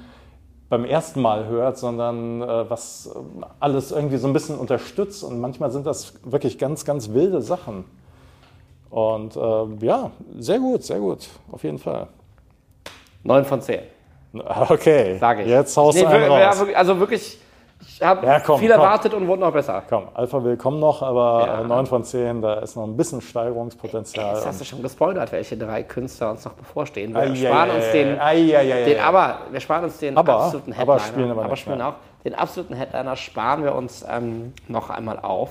[0.70, 5.24] beim ersten Mal hört, sondern äh, was äh, alles irgendwie so ein bisschen unterstützt.
[5.24, 7.86] Und manchmal sind das wirklich ganz, ganz wilde Sachen.
[8.90, 12.08] Und äh, ja, sehr gut, sehr gut, auf jeden Fall.
[13.24, 13.80] 9 von 10,
[14.70, 15.50] Okay, sage ich.
[15.50, 16.60] jetzt haust Nee, du einen raus.
[16.60, 17.38] wirklich- Also wirklich,
[17.82, 18.80] ich habe Ja, komm, viel komm.
[18.80, 19.84] erwartet und wurde noch besser.
[19.90, 21.62] Komm, Alpha will kommen noch, aber Ja.
[21.62, 24.36] äh, 9 von 10, da ist noch ein bisschen Steigerungspotenzial.
[24.36, 27.14] Jetzt hast du schon gespoilert, welche drei Künstler uns noch bevorstehen.
[27.14, 28.20] Wir Ei, sparen uns den,
[28.86, 31.00] den aber wir sparen uns den Aber- absoluten aber Headliner.
[31.00, 31.88] spielen aber nicht spielen mehr.
[31.90, 31.94] auch.
[32.26, 35.50] Den absoluten Headliner sparen wir uns ähm, noch einmal auf.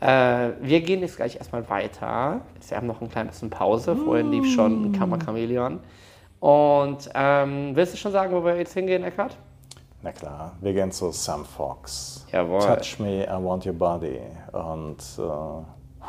[0.00, 2.40] Äh, wir gehen jetzt gleich erstmal weiter.
[2.68, 3.94] Wir haben noch ein klein bisschen Pause.
[3.96, 5.80] Vorhin lief schon Kammer Chameleon.
[6.40, 9.36] Und ähm, willst du schon sagen, wo wir jetzt hingehen, Eckhard?
[10.02, 12.24] Na klar, wir gehen zu Sam Fox.
[12.30, 12.60] Jawohl.
[12.60, 14.20] Touch me, I want your body.
[14.52, 16.04] Und äh,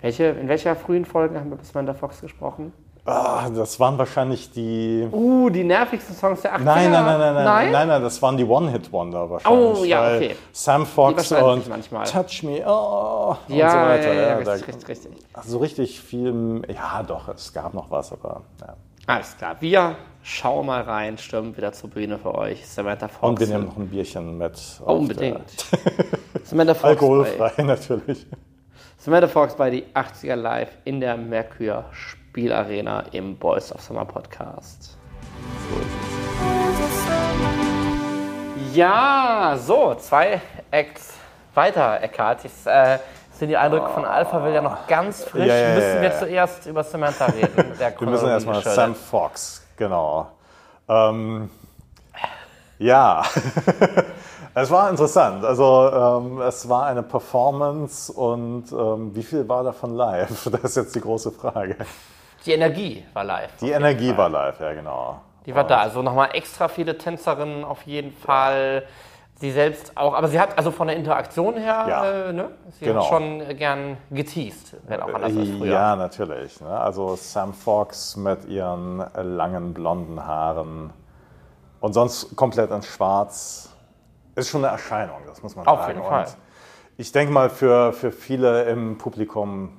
[0.00, 2.72] Welche, in welcher frühen Folge haben wir bis Amanda Fox gesprochen?
[3.06, 5.06] ah, das waren wahrscheinlich die.
[5.12, 6.62] Uh, die nervigsten Songs der 80er.
[6.62, 7.72] Nein, nein, nein, nein, nein, Nein?
[7.72, 9.78] nein, nein, das waren die One-Hit-Wonder wahrscheinlich.
[9.80, 10.36] Oh, ja, okay.
[10.52, 11.64] Sam Fox und.
[12.10, 14.14] Touch Me, oh, Ja, und so weiter.
[14.14, 15.12] ja, ja, da- richtig, richtig, richtig.
[15.44, 18.74] So richtig viel, ja doch, es gab noch was, aber ja.
[19.06, 22.66] Alles klar, wir schauen mal rein, stürmen wieder zur Bühne für euch.
[22.66, 23.22] Samantha Fox.
[23.22, 24.54] Und wir nehmen noch ein Bierchen mit.
[24.54, 25.66] auf Unbedingt.
[26.44, 28.26] Samantha Fox, alkoholfrei bei, natürlich.
[28.96, 34.96] Samantha Fox bei die 80er Live in der Merkur Spielarena im Boys of Summer Podcast.
[38.72, 40.40] Ja, so, zwei
[40.70, 41.12] Acts
[41.52, 42.44] weiter, Eckhart.
[42.44, 42.98] Jetzt äh,
[43.34, 45.46] sind die Eindrücke von Alphaville ja noch ganz frisch.
[45.46, 46.18] Ja, ja, ja, müssen wir ja.
[46.18, 47.72] zuerst über Samantha reden.
[47.98, 48.94] Wir müssen erstmal Sam.
[48.94, 50.28] Fox, genau.
[50.88, 51.50] Ähm,
[52.78, 53.22] ja,
[54.54, 55.44] es war interessant.
[55.44, 60.44] Also ähm, es war eine Performance und ähm, wie viel war davon live?
[60.52, 61.76] Das ist jetzt die große Frage.
[62.46, 63.50] Die Energie war live.
[63.60, 65.20] Die Energie war live, ja genau.
[65.46, 65.78] Die war da.
[65.80, 68.84] Also nochmal extra viele Tänzerinnen auf jeden Fall.
[69.36, 72.04] Sie selbst auch, aber sie hat also von der Interaktion her, Ja.
[72.28, 72.50] äh, ne?
[72.78, 73.00] Sie Genau.
[73.02, 75.72] hat schon äh, gern geteased, wenn auch anders als früher.
[75.72, 76.60] Ja, natürlich.
[76.60, 76.68] Ne?
[76.68, 80.92] Also Sam Fox mit ihren langen blonden Haaren
[81.80, 83.70] und sonst komplett in Schwarz
[84.36, 85.94] ist schon eine Erscheinung, das muss man Auf sagen.
[85.94, 86.24] jeden Fall.
[86.24, 86.36] Und
[86.96, 89.76] ich denke mal, für, für viele im Publikum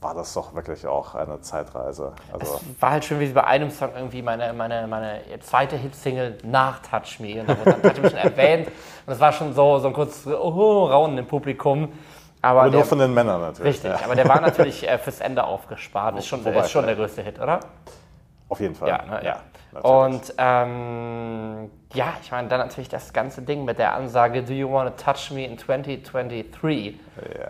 [0.00, 2.12] war das doch wirklich auch eine Zeitreise.
[2.32, 6.38] Also, War halt schön, wie sie bei einem Song irgendwie meine, meine, meine zweite Hitsingle
[6.42, 8.68] nach Touch Me und da wurde dann Touch Me schon erwähnt
[9.06, 11.92] und es war schon so, so ein kurzes oh, Raunen im Publikum.
[12.42, 13.74] Aber, aber der, nur von den Männern natürlich.
[13.74, 14.00] richtig, Ja.
[14.02, 16.18] aber der war natürlich äh, fürs Ende aufgespart.
[16.18, 17.60] Ist schon, Wobei, ist schon der größte Hit, oder?
[18.48, 18.88] Auf jeden Fall.
[18.88, 19.36] Ja, ne, ja.
[19.82, 24.70] Und ähm, ja, ich meine, dann natürlich das ganze Ding mit der Ansage, do you
[24.70, 26.94] want to touch me in 2023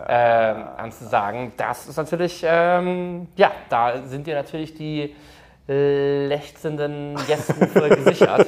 [0.07, 5.15] ähm, anzusagen, das ist natürlich, ähm, ja, da sind dir natürlich die
[5.67, 8.47] äh, lechzenden Yes-Rufe gesichert.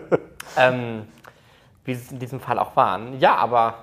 [0.56, 1.06] ähm,
[1.88, 3.18] wie es in diesem Fall auch waren.
[3.18, 3.74] Ja, aber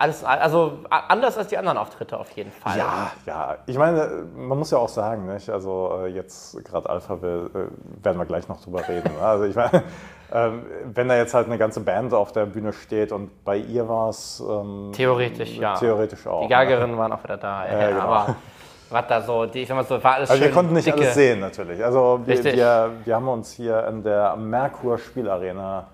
[0.00, 2.78] alles, also anders als die anderen Auftritte auf jeden Fall.
[2.78, 3.56] Ja, ja.
[3.66, 5.50] Ich meine, man muss ja auch sagen, nicht?
[5.50, 9.12] also äh, jetzt gerade Alphaville, äh, werden wir gleich noch drüber reden.
[9.14, 9.20] ne?
[9.20, 9.82] Also ich meine,
[10.32, 10.64] ähm,
[10.94, 14.08] wenn da jetzt halt eine ganze Band auf der Bühne steht und bei ihr war
[14.08, 15.74] es ähm, Theoretisch, ja.
[15.74, 16.40] theoretisch auch.
[16.40, 16.50] Die ne?
[16.50, 17.66] Geigerinnen waren auch wieder da.
[17.70, 18.00] Ja, genau.
[18.00, 18.36] Aber
[18.88, 20.86] was da so, die, ich sag mal so, war alles Also wir schön konnten nicht
[20.86, 21.84] dicke, alles sehen natürlich.
[21.84, 25.88] Also wir, wir, wir haben uns hier in der Merkur Spielarena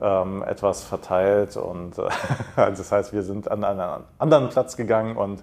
[0.00, 1.56] ähm, etwas verteilt.
[1.56, 2.08] Und äh,
[2.56, 5.42] das heißt, wir sind an einen anderen Platz gegangen und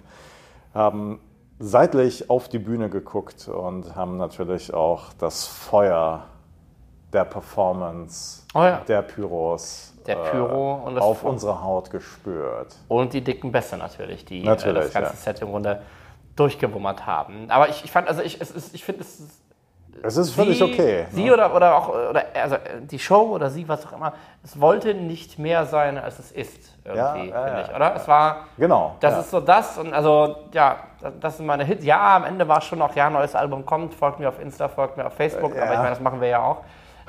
[0.74, 1.20] haben
[1.58, 6.24] seitlich auf die Bühne geguckt und haben natürlich auch das Feuer
[7.12, 8.80] der Performance, Oh ja.
[8.86, 11.30] der Pyros Der Pyro und das auf Feuer.
[11.30, 12.76] unserer Haut gespürt.
[12.88, 15.16] Und die dicken Bässe natürlich, die Natürlich, äh, das ganze ja.
[15.16, 15.82] Set im Grunde
[16.36, 17.50] durchgewummert haben.
[17.50, 19.39] Aber ich, ich fand, also ich, es ich finde, es
[20.02, 21.06] Es ist völlig sie, okay.
[21.10, 21.32] Sie ne?
[21.34, 24.12] oder, oder auch oder, also die Show oder sie, was auch immer,
[24.42, 27.60] es wollte nicht mehr sein, als es ist, irgendwie, Ja, ja.
[27.62, 27.94] ich, oder?
[27.96, 28.96] Es war, Genau.
[29.00, 29.20] das ja.
[29.20, 30.76] ist so das und also, ja,
[31.20, 31.84] das sind meine Hits.
[31.84, 34.68] Ja, am Ende war es schon noch, ja, neues Album kommt, folgt mir auf Insta,
[34.68, 35.62] folgt mir auf Facebook, Ja.
[35.64, 36.58] aber ich meine, das machen wir ja auch.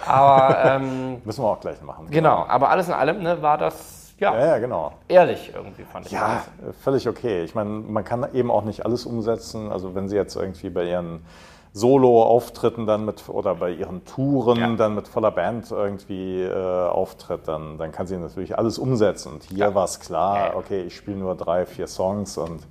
[0.05, 2.07] Aber, ähm, Müssen wir auch gleich machen.
[2.09, 4.93] genau, aber alles in allem ne, war das, ja, Ja, ja, genau.
[5.07, 6.11] ehrlich irgendwie, fand ich.
[6.11, 6.41] Ja,
[6.84, 7.43] völlig okay.
[7.43, 9.71] Ich meine, man kann eben auch nicht alles umsetzen.
[9.71, 11.25] Also wenn sie jetzt irgendwie bei ihren
[11.74, 14.76] Solo-Auftritten dann mit oder bei ihren Touren Ja.
[14.76, 19.34] dann mit voller Band irgendwie äh, auftritt, dann, dann kann sie natürlich alles umsetzen.
[19.34, 19.76] Und hier Ja.
[19.76, 22.67] war es klar, okay, ich spiele nur drei, vier Songs und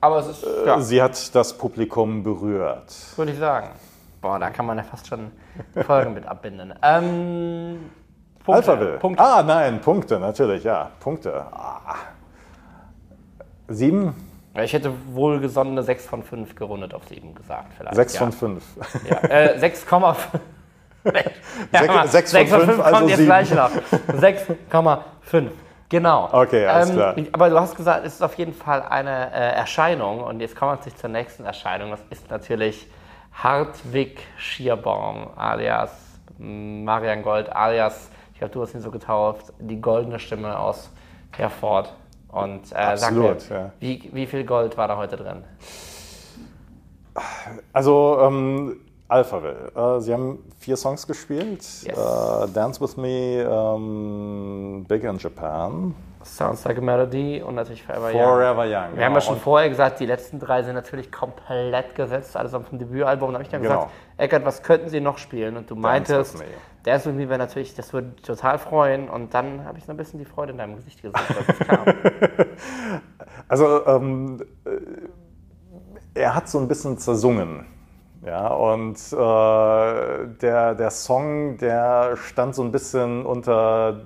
[0.00, 2.94] Aber es ist, ja, sie hat das Publikum berührt.
[3.16, 3.68] würde ich sagen.
[4.20, 5.32] Boah, da kann man ja fast schon
[5.84, 6.72] Folgen mit abbinden.
[6.82, 7.90] Ähm,
[8.44, 8.98] Punkte, Alphaville.
[8.98, 9.22] Punkte.
[9.24, 10.90] Ah, nein, Punkte, natürlich, ja.
[11.00, 11.44] Punkte.
[11.52, 11.94] Ah.
[13.68, 14.14] Sieben?
[14.60, 17.72] Ich hätte wohlgesonnene 6 von 5 gerundet auf 7 gesagt.
[17.76, 17.96] Vielleicht.
[17.96, 18.18] Sechs ja.
[18.20, 18.64] von fünf.
[19.08, 20.16] Ja, äh, 6,5.
[21.72, 23.26] Ja, Sechs von fünf, kommt also jetzt sieben.
[23.26, 23.70] gleich noch.
[24.08, 25.48] 6,5.
[25.88, 26.28] Genau.
[26.30, 27.16] Okay, alles klar.
[27.32, 30.20] Aber du hast gesagt, es ist auf jeden Fall eine äh, Erscheinung.
[30.20, 31.90] Und jetzt kommen wir zur nächsten Erscheinung.
[31.90, 32.86] Das ist natürlich
[33.32, 35.90] Hartwig Schierbaum alias
[36.38, 40.90] Marian Gold alias, ich glaube, du hast ihn so getauft, die goldene Stimme aus
[41.36, 41.92] Herford.
[42.32, 43.72] Und äh, Absolut, mir, ja.
[43.78, 45.44] wie, wie viel Gold war da heute drin?
[47.74, 49.70] Also, ähm, Alphaville.
[49.76, 51.60] Äh, sie haben vier Songs gespielt.
[51.60, 51.86] Yes.
[51.86, 55.94] Äh, Dance With Me, ähm, Big in Japan,
[56.24, 58.20] Sounds Like a Melody und natürlich Forever Young.
[58.22, 58.96] Forever Young.
[58.96, 62.54] Wir haben ja schon Und- vorher gesagt, die letzten drei sind natürlich komplett gesetzt, alles
[62.54, 63.28] auf dem Debütalbum.
[63.30, 63.74] Da habe ich dann Genau.
[63.74, 65.56] gesagt, Eckert, was könnten sie noch spielen?
[65.56, 66.38] Und du meintest,
[66.84, 69.08] With Me wäre natürlich, das würde dich total freuen.
[69.08, 71.66] Und dann habe ich so ein bisschen die Freude in deinem Gesicht gesehen, dass es
[71.66, 71.84] kam.
[73.48, 77.66] Also, ähm, äh, er hat so ein bisschen zersungen.
[78.24, 84.02] Ja, und äh, der, der Song, der stand so ein bisschen unter,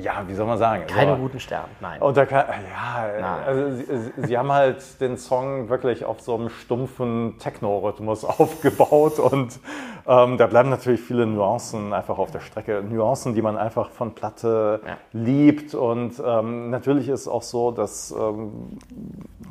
[0.00, 0.84] ja, wie soll man sagen?
[0.86, 2.00] Keine So- guten Sterne, nein.
[2.00, 3.42] Und da kann, ja, Nein.
[3.46, 9.18] also sie, sie- sie haben halt den Song wirklich auf so einem stumpfen Techno-Rhythmus aufgebaut
[9.18, 9.58] und
[10.06, 12.82] ähm, da bleiben natürlich viele Nuancen einfach auf der Strecke.
[12.82, 14.96] Nuancen, die man einfach von Platte Ja.
[15.12, 18.78] liebt und ähm, natürlich ist auch so, dass ähm,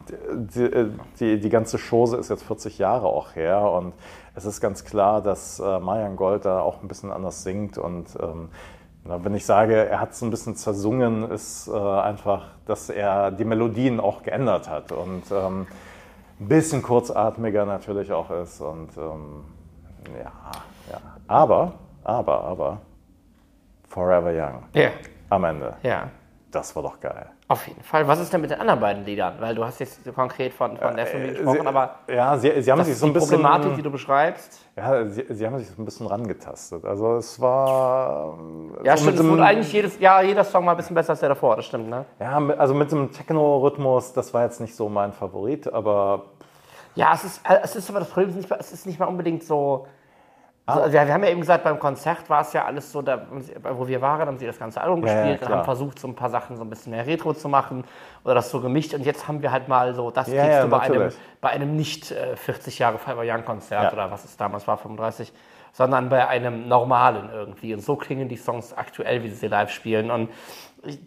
[0.09, 3.93] die, die, die ganze Chose ist jetzt 40 Jahre auch her und
[4.35, 8.07] es ist ganz klar, dass äh, Marian Gold da auch ein bisschen anders singt und
[8.21, 8.49] ähm,
[9.05, 13.43] wenn ich sage, er hat es ein bisschen zersungen, ist äh, einfach, dass er die
[13.43, 15.67] Melodien auch geändert hat und ähm,
[16.39, 19.43] ein bisschen kurzatmiger natürlich auch ist und ähm,
[20.17, 20.31] ja,
[20.91, 21.01] ja.
[21.27, 21.73] Aber,
[22.03, 22.81] aber, aber,
[23.87, 24.89] Forever Young ja,
[25.29, 26.09] am Ende, ja.
[26.53, 27.25] Das war doch geil.
[27.47, 28.07] Auf jeden Fall.
[28.07, 29.35] Was ist denn mit den anderen beiden Liedern?
[29.39, 32.61] Weil du hast jetzt so konkret von, von With Me gesprochen, Sie, aber ja, sie,
[32.61, 34.59] sie haben sich so die ein bisschen Problematik, die du beschreibst.
[34.75, 36.85] Ja, sie, sie haben sich so ein bisschen rangetastet.
[36.85, 38.37] Also es war.
[38.83, 39.19] Ja, so stimmt.
[39.19, 41.65] Es wurde eigentlich jedes, ja, jeder Song mal ein bisschen besser als der davor, das
[41.65, 42.05] stimmt, ne?
[42.19, 46.25] Ja, also mit dem Techno-Rhythmus, das war jetzt nicht so mein Favorit, aber
[46.95, 48.99] Ja, es ist, äh, es ist aber das Problem, ist nicht, mal- es ist nicht
[48.99, 49.87] mal unbedingt so.
[50.65, 53.01] So also wir, wir haben ja eben gesagt, beim Konzert war es ja alles so,
[53.01, 53.27] da,
[53.73, 56.07] wo wir waren, haben sie das ganze Album Ja, ja, gespielt und haben versucht, so
[56.07, 57.83] ein paar Sachen so ein bisschen mehr Retro zu machen
[58.23, 58.93] oder das so gemischt.
[58.93, 61.11] Und jetzt haben wir halt mal so, das Ja, kriegst ja, du bei einem,
[61.41, 63.93] bei einem nicht äh, 40 Jahre Fiverr Young Konzert Ja.
[63.93, 65.33] oder was es damals war, 35,
[65.73, 67.73] sondern bei einem normalen irgendwie.
[67.73, 70.11] Und so klingen die Songs aktuell, wie sie sie live spielen.
[70.11, 70.29] Und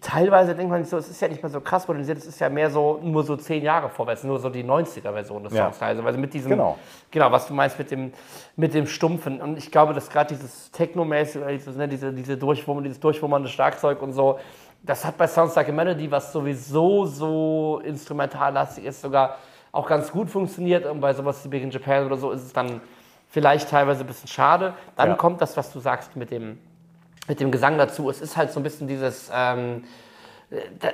[0.00, 2.40] teilweise denkt man sich so, es ist ja nicht mehr so krass modernisiert, es ist
[2.40, 5.64] ja mehr so, nur so 10 Jahre vorwärts, nur so die 90er-Version des Ja.
[5.72, 5.82] Songs.
[5.82, 6.78] Also, mit diesem, Genau.
[7.10, 8.12] genau, was du meinst mit dem,
[8.56, 9.40] mit dem Stumpfen.
[9.42, 14.00] Und ich glaube, dass gerade dieses Technomäßige, dieses, ne, diese, diese Durchwummern, dieses durchwummernde Schlagzeug
[14.00, 14.38] und so,
[14.82, 19.36] das hat bei Sounds Like a Melody, was sowieso so instrumentallastig ist, sogar
[19.72, 20.86] auch ganz gut funktioniert.
[20.86, 22.80] Und bei sowas wie Big in Japan oder so ist es dann
[23.28, 24.72] vielleicht teilweise ein bisschen schade.
[24.96, 25.14] Dann Ja.
[25.16, 26.58] kommt das, was du sagst mit dem,
[27.28, 28.08] mit dem Gesang dazu.
[28.10, 29.84] Es ist halt so ein bisschen dieses, ähm,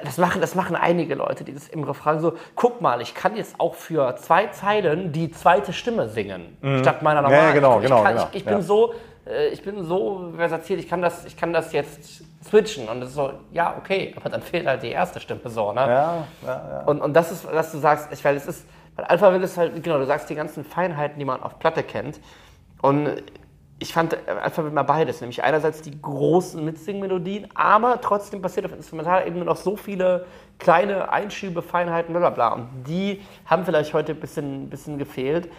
[0.05, 3.37] das machen, das machen einige Leute, die das im Refrain so, guck mal, ich kann
[3.37, 7.27] jetzt auch für zwei Zeilen die zweite Stimme singen, statt meiner Mhm.
[7.29, 7.49] Normalen.
[7.49, 8.63] ja, genau, ich, genau, kann, genau, ich, ich bin ja.
[8.63, 8.95] so,
[9.27, 13.11] äh, ich bin so versatil, ich kann das, ich kann das jetzt switchen und das
[13.11, 15.81] ist so, ja, okay, aber dann fehlt halt die erste Stimme so, ne?
[15.83, 16.83] ja, ja, ja.
[16.87, 18.65] Und, und das ist, was du sagst, ich, weil es ist,
[18.97, 21.83] weil Alpha Will ist halt, genau, du sagst die ganzen Feinheiten, die man auf Platte
[21.83, 22.21] kennt.
[22.81, 23.23] Und
[23.83, 29.45] ich fand einfach immer beides, nämlich einerseits die großen Mitsingmelodien, aber trotzdem passiert auf Instrumentalebene
[29.45, 30.25] noch so viele
[30.59, 32.53] kleine Einschübe, Feinheiten, bla bla bla.
[32.55, 35.51] Und die haben vielleicht heute ein bisschen, bisschen gefehlt.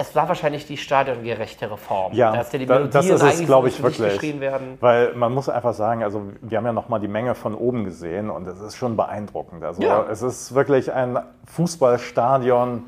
[0.00, 2.12] Es war wahrscheinlich die stadiongerechtere Form.
[2.12, 4.12] Ja, dass die da- das ist es, eigentlich glaube ich, wirklich.
[4.12, 4.76] geschrien werden.
[4.80, 8.30] Weil man muss einfach sagen, also wir haben ja nochmal die Menge von oben gesehen
[8.30, 9.64] und es ist schon beeindruckend.
[9.64, 10.04] Also Ja.
[10.08, 12.84] es ist wirklich ein Fußballstadion,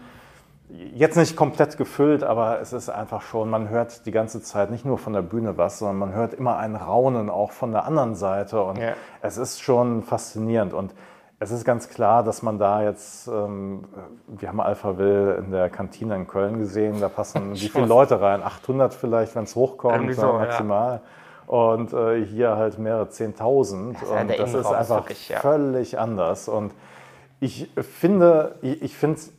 [0.95, 4.85] jetzt nicht komplett gefüllt, aber es ist einfach schon, man hört die ganze Zeit nicht
[4.85, 8.14] nur von der Bühne was, sondern man hört immer ein Raunen auch von der anderen
[8.14, 8.93] Seite und Ja.
[9.23, 10.95] es ist schon faszinierend und
[11.43, 13.85] es ist ganz klar, dass man da jetzt, ähm,
[14.27, 18.21] wir haben Alpha Will in der Kantine in Köln gesehen, da passen wie viele Leute
[18.21, 18.43] rein?
[18.43, 20.33] 800 vielleicht, wenn es hochkommt, so, äh, ja.
[20.33, 21.01] maximal.
[21.47, 23.93] Und äh, hier halt mehrere 10.000.
[23.93, 25.41] ist ja und das ist Innenraum ist einfach wirklich, ja.
[25.41, 26.49] völlig anders.
[26.49, 26.73] Und
[27.41, 29.33] ich finde, ich, ich finde es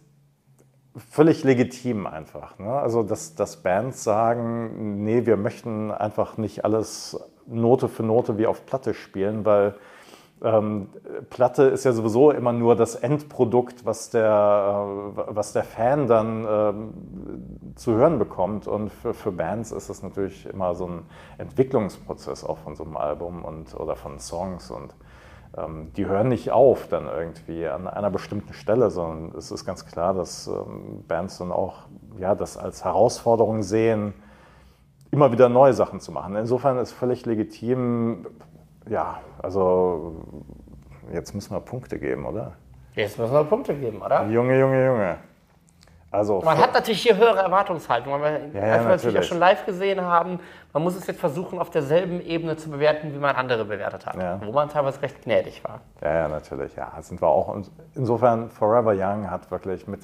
[0.95, 2.59] völlig legitim einfach.
[2.59, 2.71] Ne?
[2.71, 8.47] Also, dass, dass Bands sagen, nee, wir möchten einfach nicht alles Note für Note wie
[8.47, 9.75] auf Platte spielen, weil
[10.43, 10.89] ähm,
[11.29, 16.45] Platte ist ja sowieso immer nur das Endprodukt, was der, äh, was der Fan dann
[16.49, 18.67] ähm, zu hören bekommt.
[18.67, 21.05] Und für, für Bands ist es natürlich immer so ein
[21.37, 24.71] Entwicklungsprozess auch von so einem Album und, oder von Songs.
[24.71, 24.95] Und
[25.97, 30.13] die hören nicht auf dann irgendwie an einer bestimmten Stelle, sondern es ist ganz klar,
[30.13, 31.87] dass ähm, Bands dann auch
[32.17, 34.13] ja, das als Herausforderung sehen,
[35.11, 36.35] immer wieder neue Sachen zu machen.
[36.37, 38.27] Insofern ist völlig legitim,
[38.89, 40.23] ja, also
[41.11, 42.53] jetzt müssen wir Punkte geben, oder?
[42.95, 44.25] Jetzt müssen wir Punkte geben, oder?
[44.27, 45.17] Junge, Junge, Junge.
[46.11, 49.27] Also Man hat natürlich hier höhere Erwartungshaltung, weil wir ja, natürlich auch natürlich.
[49.27, 50.39] schon live gesehen haben.
[50.73, 54.17] Man muss es jetzt versuchen, auf derselben Ebene zu bewerten, wie man andere bewertet hat.
[54.17, 54.39] Ja.
[54.43, 55.79] Wo man teilweise recht gnädig war.
[56.01, 56.75] Ja, ja, natürlich.
[56.75, 57.47] Ja, sind wir auch.
[57.47, 60.01] Und insofern, Forever Young hat wirklich mit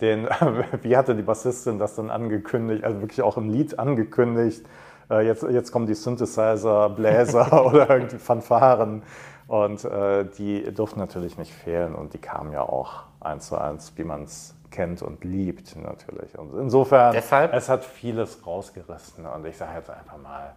[0.00, 0.28] den,
[0.82, 4.64] wie hatte die Bassistin das dann angekündigt, also wirklich auch im Lied angekündigt,
[5.10, 9.02] äh, jetzt, jetzt kommen die Synthesizer, Bläser oder irgendwie Fanfaren.
[9.48, 13.94] Und äh, die durften natürlich nicht fehlen und die kamen ja auch eins zu eins,
[13.96, 16.38] wie man es kennt und liebt natürlich.
[16.38, 17.52] Und insofern, Deshalb?
[17.52, 20.54] es hat vieles rausgerissen und ich sage jetzt einfach mal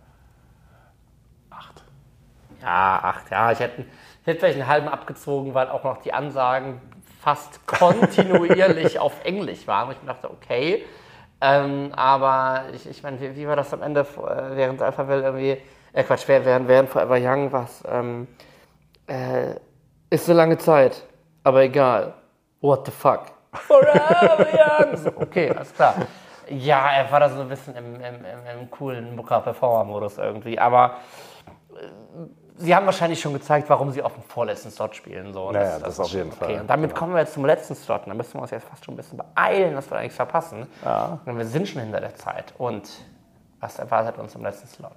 [1.49, 1.84] acht.
[2.62, 3.51] Ja, acht, ja.
[3.51, 6.82] Ich hätte, ich hätte vielleicht einen halben abgezogen, weil auch noch die Ansagen
[7.22, 9.88] fast kontinuierlich auf Englisch waren.
[9.88, 10.84] Und ich mir dachte, okay.
[11.41, 15.22] Ähm, aber ich, ich meine, wie, wie war das am Ende, äh, während Alpha Will
[15.22, 15.57] irgendwie,
[15.93, 18.28] äh Quatsch, während, während Forever Young was, ähm,
[19.07, 19.55] äh,
[20.12, 21.03] ist eine lange Zeit,
[21.43, 22.14] aber egal.
[22.59, 23.40] What the fuck?
[23.53, 24.97] Forever Young!
[24.97, 25.95] So, okay, alles klar.
[26.49, 30.95] Ja, er war da so ein bisschen im, im, im, im coolen Booker-Performer-Modus irgendwie, aber
[32.57, 35.33] Sie haben wahrscheinlich schon gezeigt, warum Sie auf dem vorletzten Slot spielen.
[35.33, 35.47] So.
[35.47, 36.59] Und Ja, ja, das auf jeden Fall, Okay.
[36.59, 36.99] Und damit genau.
[36.99, 38.01] kommen wir jetzt zum letzten Slot.
[38.03, 40.15] Und da müssen wir uns jetzt fast schon ein bisschen beeilen, dass wir da nichts
[40.17, 40.67] verpassen.
[41.25, 42.53] Und wir sind schon hinter der Zeit.
[42.57, 42.89] Und
[43.59, 44.91] was erwartet uns im letzten Slot?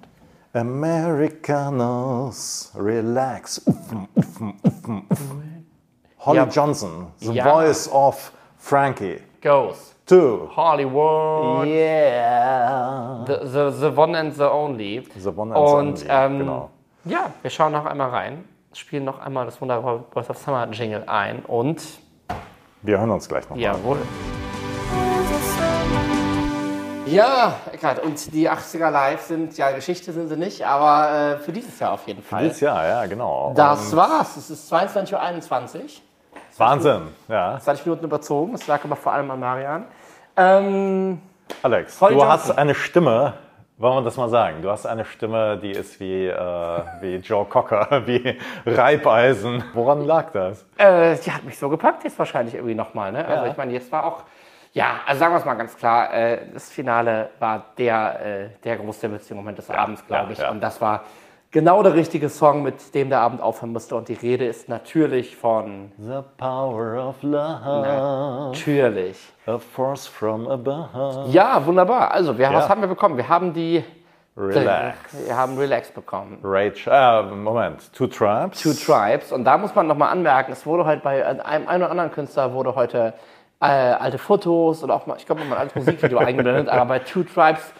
[0.53, 3.61] Americanos, relax.
[3.65, 5.71] Uffen, uffen, uffen, uffen.
[6.19, 6.45] Holly Ja.
[6.45, 7.43] Johnson, the Ja.
[7.51, 9.21] voice of Frankie.
[9.41, 9.93] Goes.
[10.05, 10.49] Two.
[10.55, 11.67] Hollywood.
[11.67, 13.23] Yeah.
[13.25, 15.07] The, the, the one and the only.
[15.17, 16.69] The one and the Und only, ähm, genau.
[17.05, 21.03] ja, wir schauen noch einmal rein, spielen noch einmal das wunderbare Boys of Summer Jingle
[21.07, 21.81] ein und
[22.83, 23.59] Wir hören uns gleich nochmal.
[23.59, 23.97] Jawohl.
[27.07, 31.51] Ja, Eckart, und die 80er Live sind, ja, Geschichte sind sie nicht, aber äh, für
[31.51, 32.43] dieses Jahr auf jeden Fall.
[32.43, 33.53] Dieses Jahr, ja, genau.
[33.55, 34.37] Das Und war's.
[34.37, 35.81] Es ist 22.21 Uhr.
[36.57, 37.59] Wahnsinn, ja.
[37.59, 38.53] 20 Minuten überzogen.
[38.53, 39.85] Das lag aber vor allem an Marian.
[40.37, 41.21] Ähm,
[41.63, 42.33] Alex, Holly du Johnson.
[42.33, 43.33] hast eine Stimme,
[43.77, 47.45] wollen wir das mal sagen, du hast eine Stimme, die ist wie, äh, wie Joe
[47.45, 49.63] Cocker, wie Reibeisen.
[49.73, 50.65] Woran lag das?
[50.77, 53.11] äh, die hat mich so gepackt jetzt wahrscheinlich irgendwie nochmal.
[53.11, 53.25] Ne?
[53.25, 53.51] Also Ja.
[53.51, 54.23] ich meine, jetzt war auch,
[54.73, 58.77] ja, also sagen wir es mal ganz klar, äh, das Finale war der, äh, der
[58.77, 60.37] große Beziehungsmoment des Abends, glaube ja, ich.
[60.39, 60.49] ja.
[60.51, 61.03] Und das war
[61.55, 63.95] genau der richtige Song, mit dem der Abend aufhören musste.
[63.95, 71.29] Und die Rede ist natürlich von, The power of love, natürlich, a force from above.
[71.29, 72.11] Ja, wunderbar.
[72.11, 72.69] Also, wir, was Ja.
[72.69, 73.15] haben wir bekommen?
[73.15, 73.83] Wir haben die.
[74.37, 74.97] Relax.
[75.25, 76.39] Wir haben Relax bekommen.
[76.43, 78.61] Rage, äh, Moment, Two Tribes.
[78.61, 79.31] Two Tribes.
[79.31, 82.51] Und da muss man nochmal anmerken, es wurde halt bei einem einen oder anderen Künstler
[82.51, 83.13] wurde heute
[83.61, 86.67] äh, alte Fotos oder auch mal, ich glaube, mal ein altes Musikvideo eingeblendet.
[86.67, 87.71] Aber bei Two Tribes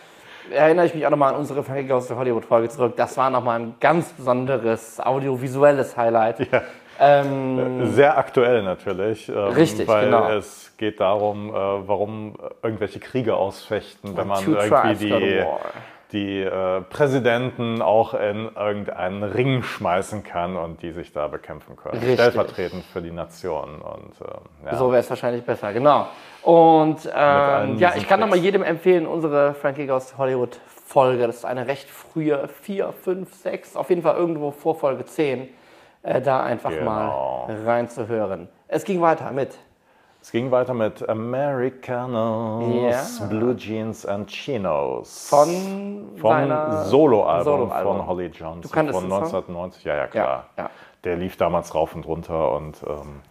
[0.52, 2.93] erinnere ich mich auch nochmal an unsere Vergleich aus der Hollywood-Folge zurück.
[2.98, 6.52] Das war nochmal ein ganz besonderes audiovisuelles Highlight.
[6.52, 6.62] Ja.
[7.00, 9.28] Ähm, Sehr aktuell natürlich.
[9.28, 10.30] ähm, Richtig, weil genau.
[10.30, 15.43] es geht darum, äh, warum irgendwelche Kriege ausfechten, wenn man irgendwie die.
[16.12, 21.97] Die äh, Präsidenten auch in irgendeinen Ring schmeißen kann und die sich da bekämpfen können.
[21.97, 22.14] Richtig.
[22.14, 23.82] Stellvertretend für die Nation.
[23.82, 24.76] Und, ähm, ja.
[24.76, 26.08] So wäre es wahrscheinlich besser, genau.
[26.43, 31.26] Und ähm, ja, ich kann nochmal jedem empfehlen, unsere Frankie Goes Hollywood Folge.
[31.26, 35.49] Das ist eine recht frühe 4, 5, 6, auf jeden Fall irgendwo vor Folge 10.
[36.03, 37.47] Äh, da einfach Genau.
[37.47, 38.47] mal reinzuhören.
[38.68, 39.58] Es ging weiter mit.
[40.26, 43.26] Es ging weiter mit Americanos, Ja.
[43.28, 45.30] Blue Jeans and Chinos.
[45.30, 47.97] Von Vom seiner Soloalbum Soloalbum.
[47.97, 49.03] von Holly Johnson Du von den Song?
[49.03, 49.84] 1990.
[49.84, 50.45] Ja, ja, klar.
[50.57, 50.69] Ja, ja.
[51.03, 53.21] Der lief damals rauf und runter und ähm,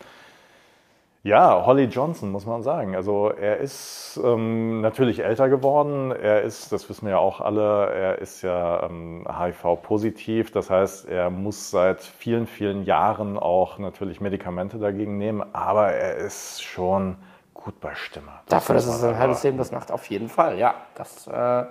[1.25, 2.95] ja, Holly Johnson muss man sagen.
[2.95, 6.13] Also er ist ähm, natürlich älter geworden.
[6.13, 10.53] Er ist, das wissen wir ja auch alle, er ist ja ähm, HIV-positiv.
[10.53, 15.43] Das heißt, er muss seit vielen, vielen Jahren auch natürlich Medikamente dagegen nehmen.
[15.55, 17.17] Aber er ist schon
[17.55, 18.31] gut bei Stimme.
[18.47, 20.59] Dafür, dass es ein halbes Leben das macht, auf jeden Fall.
[20.59, 21.27] Ja, das.
[21.27, 21.65] Äh,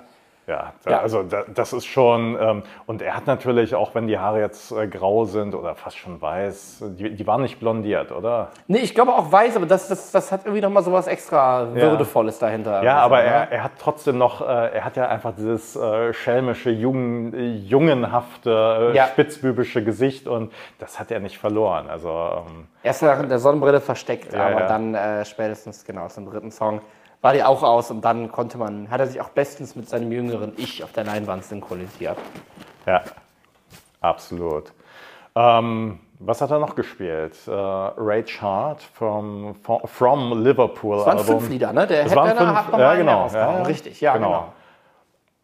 [0.45, 0.99] Ja, Ja.
[0.99, 4.71] also da, das ist schon, ähm, und er hat natürlich, auch wenn die Haare jetzt
[4.73, 8.49] äh, grau sind oder fast schon weiß, die, die waren nicht blondiert, oder?
[8.67, 11.73] nee, ich glaube auch weiß, aber das, das, das hat irgendwie nochmal so was extra
[11.73, 12.83] Würdevolles dahinter.
[12.83, 13.23] Ja, aber ne?
[13.23, 17.55] er, er hat trotzdem noch, äh, er hat ja einfach dieses äh, schelmische, jungen, äh,
[17.65, 19.07] jungenhafte, äh, Ja.
[19.07, 21.89] spitzbübische Gesicht und das hat er nicht verloren.
[21.89, 24.67] Also ähm, Erst in der Sonnenbrille versteckt, Ja, aber ja.
[24.67, 26.81] dann äh, spätestens, genau, zum dritten Song
[27.23, 30.11] war die auch aus und dann konnte man, hat er sich auch bestens mit seinem
[30.11, 32.17] jüngeren Ich auf der Leinwand synchronisiert.
[32.85, 33.01] ja,
[34.01, 34.71] absolut.
[35.35, 37.35] Ähm, was hat er noch gespielt?
[37.47, 39.55] Äh, Ray Chart from,
[39.85, 40.99] from Liverpool.
[40.99, 41.39] Es waren Album.
[41.39, 41.87] fünf Lieder, ne?
[41.87, 43.63] Der Es waren fünf- hat noch ja, genau, ja.
[43.63, 44.27] Richtig, ja, Genau.
[44.29, 44.53] genau.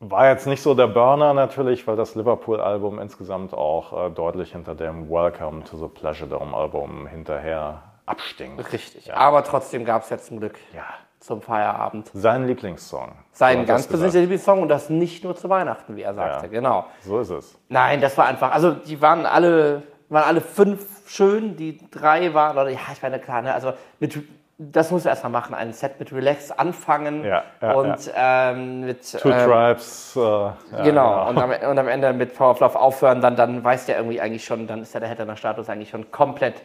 [0.02, 4.74] War jetzt nicht so der Burner natürlich, weil das Liverpool-Album insgesamt auch äh, deutlich hinter
[4.76, 8.72] dem Welcome to the Pleasure Dome-Album hinterher abstinkt.
[8.72, 9.08] Richtig.
[9.08, 9.16] Ja.
[9.16, 10.84] Aber trotzdem gab es ja zum Glück Ja.
[11.20, 13.12] Zum Feierabend Sein Lieblingssong.
[13.40, 14.14] hat ganz er's persönlichen gesagt.
[14.16, 16.46] Lieblingssong und das nicht nur zu Weihnachten, wie er sagte.
[16.46, 16.52] Ja.
[16.52, 16.86] Genau.
[17.02, 17.58] So ist es.
[17.68, 22.58] Nein, das war einfach, also die waren alle, waren alle fünf schön, die drei waren,
[22.58, 24.18] oder ja, ich meine, klar, ne, also mit,
[24.58, 29.12] das musst du erstmal machen, ein Set mit Relax anfangen Ja, ja, und Ähm, mit
[29.20, 30.16] Two ähm, Tribes.
[30.16, 33.64] Äh, ja, Genau, Und, am, und am Ende mit Power of Love aufhören, dann, dann
[33.64, 36.62] weiß der irgendwie eigentlich schon, dann ist ja der Headliner-Status eigentlich schon komplett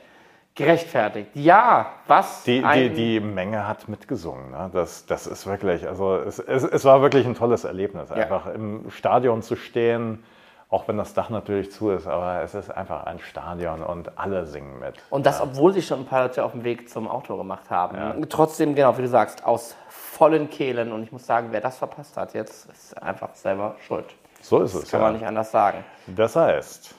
[0.55, 1.31] gerechtfertigt.
[1.35, 2.45] Ja, was?
[2.45, 4.53] Die, die, die Menge hat mitgesungen.
[4.53, 4.71] Ne?
[4.73, 8.91] Das, das ist wirklich, also es, es, es war wirklich ein tolles Erlebnis, einfach im
[8.91, 10.23] Stadion zu stehen,
[10.71, 14.47] auch wenn das Dach natürlich zu ist, aber es ist einfach ein Stadion und alle
[14.47, 14.95] singen mit.
[15.11, 18.27] Und das, obwohl sich schon ein paar Leute auf dem Weg zum Auto gemacht haben.
[18.29, 20.93] Trotzdem, genau, wie du sagst, aus vollen Kehlen.
[20.93, 24.07] Und ich muss sagen, wer das verpasst hat jetzt, ist einfach selber schuld.
[24.41, 24.91] So ist es.
[24.91, 25.07] Kann ja.
[25.07, 25.85] man nicht anders sagen.
[26.07, 26.95] Das heißt,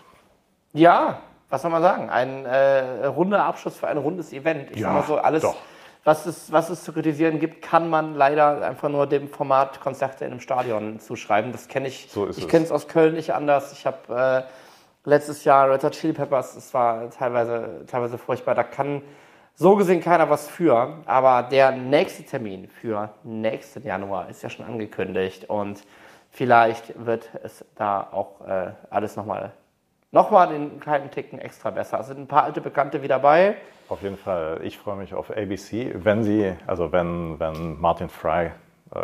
[0.74, 1.20] Ja,
[1.56, 2.10] was soll man sagen?
[2.10, 4.72] Ein äh, runder Abschluss für ein rundes Event.
[4.72, 5.56] Ich Ja, sag mal so, alles, doch.
[6.03, 10.26] was es, was es zu kritisieren gibt, kann man leider einfach nur dem Format Konzerte
[10.26, 11.53] in einem Stadion zuschreiben.
[11.53, 12.10] Das kenne ich.
[12.12, 12.49] So ist ich es.
[12.49, 13.72] kenne es aus Köln nicht anders.
[13.72, 18.53] Ich habe äh, letztes Jahr Red Hot Chili Peppers, das war teilweise, teilweise furchtbar.
[18.53, 19.01] Da kann
[19.56, 20.95] so gesehen keiner was für.
[21.06, 25.49] Aber der nächste Termin für nächsten Januar ist ja schon angekündigt.
[25.49, 25.86] Und
[26.32, 29.53] vielleicht wird es da auch äh, alles nochmal
[30.16, 31.99] nochmal den kleinen Ticken extra besser.
[31.99, 33.55] Es sind ein paar alte Bekannte wieder dabei.
[33.89, 38.45] auf jeden Fall, ich freue mich auf ABC, wenn sie, also wenn, wenn Martin Fry
[38.45, 38.51] äh,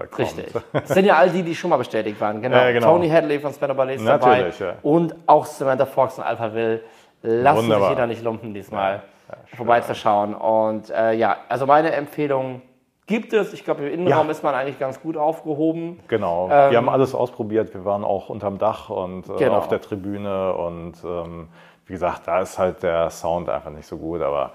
[0.08, 0.18] kommt.
[0.18, 0.54] Richtig.
[0.74, 2.42] Das sind ja all die, die schon mal bestätigt waren.
[2.42, 2.56] Genau.
[2.56, 2.94] Ja, genau.
[2.94, 4.38] Tony Hadley von Spender Ballet ist dabei.
[4.38, 4.76] Natürlich, ja.
[4.82, 6.82] Und auch Samantha Fox und Alpha Will
[7.22, 7.90] lassen Wunderbar.
[7.90, 9.58] sich jeder nicht lumpen diesmal schön.
[9.58, 10.34] vorbeizuschauen.
[10.34, 12.62] Und äh, ja, also meine Empfehlung
[13.08, 13.54] gibt es.
[13.54, 14.32] Ich glaube, im Innenraum Ja.
[14.32, 16.00] ist man eigentlich ganz gut aufgehoben.
[16.08, 17.74] Genau, Ähm, wir haben alles ausprobiert.
[17.74, 19.58] Wir waren auch unterm Dach und äh, Genau.
[19.58, 21.48] auf der Tribüne und ähm,
[21.86, 24.52] wie gesagt, da ist halt der Sound einfach nicht so gut, aber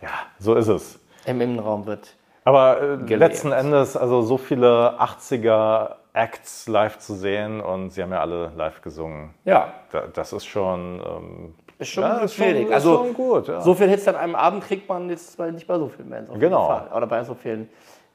[0.00, 1.00] ja, so ist es.
[1.26, 2.14] Im Innenraum wird.
[2.44, 8.12] Aber äh, letzten Endes, also so viele 80er Acts live zu sehen und sie haben
[8.12, 9.34] ja alle live gesungen.
[9.44, 12.70] Ja, Da, das ist schon, ähm, ist schon ja, ist schon, befriedigend.
[12.70, 13.48] ist Also schon gut.
[13.48, 13.60] Ja.
[13.60, 16.30] So viel Hits an einem Abend kriegt man jetzt nicht bei so vielen Bands.
[16.38, 16.82] Genau.
[16.94, 17.68] Oder bei so vielen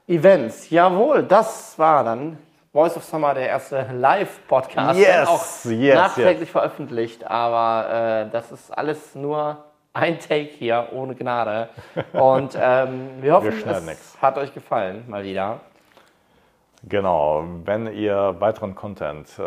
[0.08, 0.70] Events.
[0.70, 2.38] Jawohl, das war dann
[2.74, 5.00] Voice of Summer, der erste Live-Podcast.
[5.00, 6.50] Yes, auch yes, nachträglich yes.
[6.50, 7.26] veröffentlicht.
[7.30, 11.70] Aber äh, das ist alles nur ein Take hier, ohne Gnade.
[12.14, 14.18] Und ähm, wir hoffen, Wir es nix.
[14.22, 15.60] hat euch gefallen, mal wieder.
[16.90, 19.44] Genau, wenn ihr weiteren Content äh,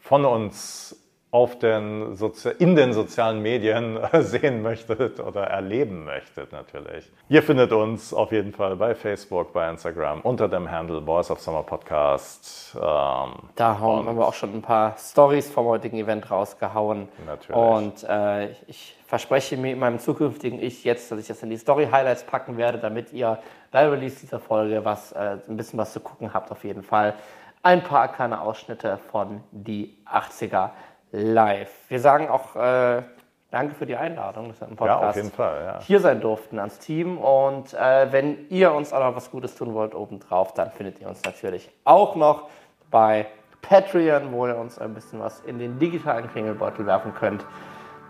[0.00, 0.96] von uns
[1.32, 7.10] auf den Sozi in den sozialen Medien sehen möchtet oder erleben möchtet natürlich.
[7.30, 11.40] Ihr findet uns auf jeden Fall bei Facebook, bei Instagram unter dem Handle Voice of
[11.40, 12.76] Summer Podcast.
[12.76, 17.08] Ähm, Da haben wir auch schon ein paar Stories vom heutigen Event rausgehauen.
[17.26, 17.56] Natürlich.
[17.56, 22.24] Und äh, ich verspreche mir meinem zukünftigen Ich jetzt, dass ich das in die Story-Highlights
[22.24, 23.38] packen werde, damit ihr
[23.70, 27.14] bei Release dieser Folge was, äh, ein bisschen was zu gucken habt auf jeden Fall.
[27.62, 30.70] ein paar kleine Ausschnitte von die 80er
[31.12, 31.70] live.
[31.88, 33.02] Wir sagen auch äh,
[33.50, 35.64] danke für die Einladung, dass wir im Podcast Ja, auf jeden Fall.
[35.64, 35.80] Ja.
[35.80, 37.18] hier sein durften ans Team.
[37.18, 41.08] Und äh, wenn ihr uns auch noch was Gutes tun wollt obendrauf, dann findet ihr
[41.08, 42.48] uns natürlich auch noch
[42.90, 43.26] bei
[43.60, 47.44] Patreon, wo ihr uns ein bisschen was in den digitalen Klingelbeutel werfen könnt,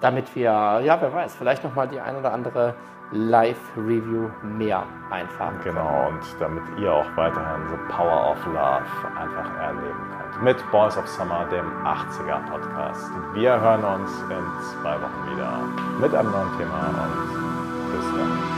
[0.00, 2.74] damit wir, ja, wer weiß, vielleicht nochmal die ein oder andere
[3.12, 5.60] Live-Review mehr einfahren.
[5.62, 8.86] Genau, und damit ihr auch weiterhin The Power of Love
[9.20, 13.10] einfach erleben könnt mit Boys of Summer, dem 80er Podcast.
[13.34, 14.44] Wir hören uns in
[14.80, 15.60] zwei Wochen wieder
[16.00, 18.51] mit einem neuen Thema und bis dann.